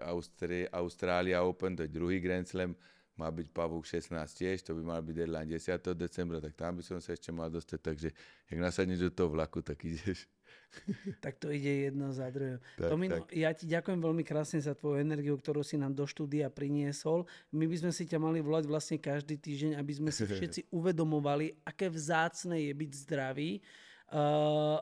Austrália 0.72 1.44
Open, 1.44 1.76
to 1.76 1.84
je 1.84 1.92
druhý 1.92 2.24
Grand 2.24 2.48
Slam, 2.48 2.72
má 3.16 3.32
byť 3.32 3.48
pavúk 3.56 3.88
16 3.88 4.12
tiež, 4.36 4.64
to 4.64 4.76
by 4.76 4.84
mal 4.84 5.00
byť 5.00 5.16
deadline 5.16 5.48
10. 5.48 5.96
decembra, 5.96 6.44
tak 6.44 6.54
tam 6.60 6.76
by 6.76 6.84
som 6.84 7.00
sa 7.00 7.16
ešte 7.16 7.32
mal 7.32 7.48
dostať, 7.48 7.80
takže 7.80 8.10
ak 8.52 8.58
nasadneš 8.60 9.08
do 9.08 9.12
toho 9.12 9.32
vlaku, 9.32 9.64
tak 9.64 9.80
ideš. 9.88 10.28
Tak 11.24 11.40
to 11.40 11.52
ide 11.52 11.88
jedno 11.88 12.12
za 12.12 12.28
druhé. 12.30 12.60
Tomino, 12.76 13.24
tak. 13.24 13.32
ja 13.32 13.50
ti 13.56 13.66
ďakujem 13.66 13.96
veľmi 13.96 14.24
krásne 14.28 14.60
za 14.60 14.76
tvoju 14.76 15.00
energiu, 15.00 15.40
ktorú 15.40 15.64
si 15.64 15.80
nám 15.80 15.96
do 15.96 16.04
štúdia 16.04 16.52
priniesol. 16.52 17.24
My 17.56 17.64
by 17.64 17.76
sme 17.80 17.92
si 17.96 18.04
ťa 18.04 18.20
mali 18.20 18.44
volať 18.44 18.68
vlastne 18.68 18.98
každý 19.00 19.40
týždeň, 19.40 19.80
aby 19.80 19.94
sme 19.96 20.12
si 20.12 20.28
všetci 20.28 20.68
uvedomovali, 20.76 21.64
aké 21.64 21.88
vzácne 21.88 22.60
je 22.60 22.74
byť 22.76 22.92
zdravý. 23.08 23.64
Uh, 24.06 24.20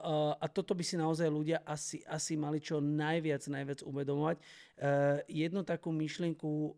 uh, 0.03 0.33
a 0.35 0.51
toto 0.51 0.75
by 0.75 0.83
si 0.83 0.99
naozaj 0.99 1.31
ľudia 1.31 1.63
asi, 1.63 2.03
asi 2.03 2.35
mali 2.35 2.59
čo 2.59 2.83
najviac, 2.83 3.39
najviac 3.47 3.79
uvedomovať. 3.85 4.37
Uh, 4.75 5.23
jednu 5.31 5.63
takú 5.63 5.95
myšlienku 5.95 6.75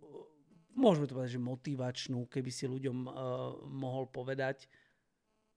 môžeme 0.76 1.08
to 1.08 1.16
povedať, 1.16 1.40
že 1.40 1.42
motivačnú, 1.42 2.28
keby 2.28 2.52
si 2.52 2.70
ľuďom 2.70 2.98
uh, 3.08 3.14
mohol 3.66 4.06
povedať? 4.12 4.68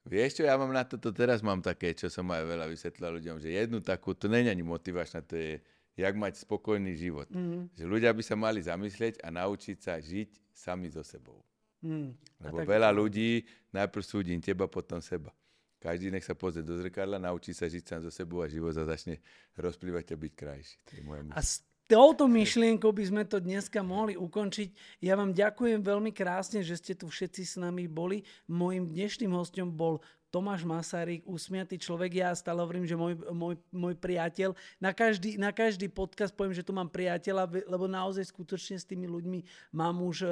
Vieš 0.09 0.41
čo, 0.41 0.43
ja 0.49 0.57
mám 0.57 0.73
na 0.73 0.89
toto, 0.89 1.13
teraz 1.13 1.45
mám 1.45 1.61
také, 1.61 1.93
čo 1.93 2.09
som 2.09 2.25
aj 2.33 2.47
veľa 2.49 2.67
vysvetlil 2.71 3.21
ľuďom, 3.21 3.37
že 3.45 3.53
jednu 3.53 3.85
takú, 3.85 4.17
to 4.17 4.31
není 4.31 4.49
ani 4.49 4.65
motivačná, 4.65 5.21
to 5.21 5.37
je, 5.37 5.61
jak 6.01 6.15
mať 6.17 6.41
spokojný 6.41 6.97
život. 6.97 7.29
Mm. 7.29 7.69
Že 7.77 7.85
ľudia 7.85 8.11
by 8.17 8.23
sa 8.25 8.39
mali 8.39 8.65
zamyslieť 8.65 9.21
a 9.21 9.29
naučiť 9.29 9.77
sa 9.77 10.01
žiť 10.01 10.55
sami 10.55 10.89
so 10.89 11.05
sebou. 11.05 11.45
Mm. 11.85 12.17
Lebo 12.41 12.65
tak... 12.65 12.67
veľa 12.73 12.89
ľudí 12.95 13.45
najprv 13.75 14.05
súdim 14.07 14.41
teba, 14.41 14.65
potom 14.65 15.03
seba. 15.05 15.35
Každý 15.79 16.11
nech 16.11 16.27
sa 16.27 16.35
pozrie 16.35 16.67
do 16.67 16.75
zrkadla, 16.75 17.23
naučí 17.23 17.55
sa 17.55 17.71
žiť 17.71 17.85
sám 17.87 18.01
so 18.03 18.11
sebou 18.11 18.43
a 18.43 18.51
život 18.51 18.75
sa 18.75 18.83
začne 18.83 19.23
rozplývať 19.55 20.11
a 20.11 20.17
byť 20.19 20.33
krajší. 20.35 20.77
To 20.91 20.93
je 20.99 21.03
moja 21.07 21.23
a 21.31 21.39
z 21.39 21.63
touto 21.89 22.29
myšlienkou 22.29 22.93
by 22.93 23.05
sme 23.09 23.23
to 23.25 23.41
dneska 23.41 23.81
mohli 23.81 24.15
ukončiť. 24.15 25.01
Ja 25.01 25.17
vám 25.17 25.33
ďakujem 25.33 25.81
veľmi 25.81 26.13
krásne, 26.13 26.61
že 26.61 26.77
ste 26.77 26.93
tu 26.93 27.09
všetci 27.09 27.43
s 27.43 27.55
nami 27.57 27.89
boli. 27.89 28.23
Mojím 28.47 28.93
dnešným 28.93 29.33
hostom 29.33 29.73
bol 29.73 30.05
Tomáš 30.29 30.69
Masaryk, 30.69 31.25
usmiatý 31.25 31.81
človek. 31.81 32.21
Ja 32.21 32.37
stále 32.37 32.61
hovorím, 32.61 32.85
že 32.85 32.93
môj, 32.93 33.17
môj, 33.33 33.57
môj 33.73 33.97
priateľ. 33.97 34.53
Na 34.77 34.93
každý, 34.93 35.41
na 35.41 35.57
každý 35.57 35.89
podcast 35.89 36.37
poviem, 36.37 36.53
že 36.53 36.61
tu 36.61 36.77
mám 36.77 36.93
priateľa, 36.93 37.49
lebo 37.65 37.89
naozaj 37.89 38.29
skutočne 38.29 38.77
s 38.77 38.85
tými 38.85 39.09
ľuďmi 39.09 39.73
mám 39.73 40.05
už 40.05 40.29
e, 40.29 40.31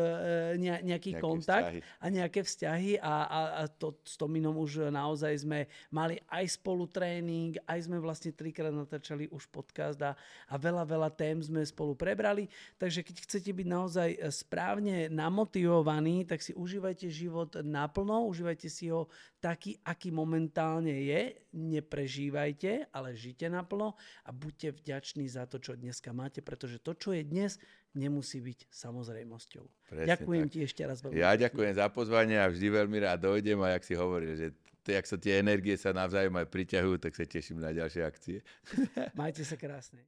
ne, 0.61 0.85
nejaký 0.85 1.16
nejaké 1.16 1.24
kontakt 1.24 1.72
vzťahy. 1.72 1.80
a 1.80 2.06
nejaké 2.12 2.40
vzťahy 2.44 2.92
a, 3.00 3.14
a, 3.24 3.40
a 3.56 3.62
to, 3.72 3.96
s 4.04 4.20
Tominom 4.20 4.61
už 4.61 4.92
naozaj 4.92 5.32
sme 5.48 5.64
mali 5.88 6.20
aj 6.28 6.44
spolu 6.61 6.85
tréning, 6.85 7.56
aj 7.64 7.88
sme 7.88 7.96
vlastne 7.96 8.37
trikrát 8.37 8.76
natáčali 8.76 9.32
už 9.32 9.48
podcast 9.48 9.96
a, 10.04 10.12
a 10.52 10.54
veľa, 10.61 10.85
veľa 10.85 11.09
tém 11.16 11.40
sme 11.40 11.64
spolu 11.64 11.96
prebrali. 11.96 12.52
Takže 12.76 13.00
keď 13.00 13.16
chcete 13.24 13.48
byť 13.48 13.66
naozaj 13.66 14.09
správne 14.28 15.09
namotivovaní, 15.09 16.28
tak 16.28 16.44
si 16.44 16.52
užívajte 16.52 17.09
život 17.09 17.56
naplno, 17.64 18.28
užívajte 18.28 18.68
si 18.68 18.92
ho 18.92 19.09
taký, 19.46 19.78
aký 19.87 20.11
momentálne 20.11 20.90
je, 20.90 21.38
neprežívajte, 21.54 22.90
ale 22.90 23.14
žite 23.14 23.46
naplno 23.46 23.94
a 24.26 24.35
buďte 24.35 24.82
vďační 24.82 25.30
za 25.30 25.46
to, 25.46 25.62
čo 25.62 25.78
dneska 25.78 26.11
máte, 26.11 26.42
pretože 26.42 26.82
to, 26.82 26.98
čo 26.98 27.14
je 27.14 27.22
dnes, 27.22 27.54
nemusí 27.94 28.42
byť 28.42 28.66
samozrejmosťou. 28.66 29.64
Presne 29.87 30.11
ďakujem 30.11 30.46
tak. 30.50 30.52
ti 30.52 30.59
ešte 30.66 30.82
raz 30.82 30.98
veľmi. 30.98 31.22
Ja 31.22 31.38
ďakujem 31.38 31.78
za 31.78 31.87
pozvanie 31.94 32.42
a 32.42 32.50
vždy 32.50 32.66
veľmi 32.74 32.98
rád 32.98 33.22
dojdem 33.22 33.62
a 33.62 33.78
jak 33.78 33.87
si 33.87 33.94
hovoril, 33.94 34.35
že 34.35 34.50
to, 34.82 34.90
jak 34.90 35.06
sa 35.06 35.14
tie 35.14 35.38
energie 35.38 35.78
sa 35.78 35.94
navzájom 35.94 36.35
aj 36.42 36.50
priťahujú, 36.50 36.98
tak 36.98 37.14
sa 37.14 37.22
teším 37.22 37.62
na 37.62 37.70
ďalšie 37.70 38.02
akcie. 38.02 38.42
Majte 39.18 39.46
sa 39.46 39.54
krásne. 39.54 40.02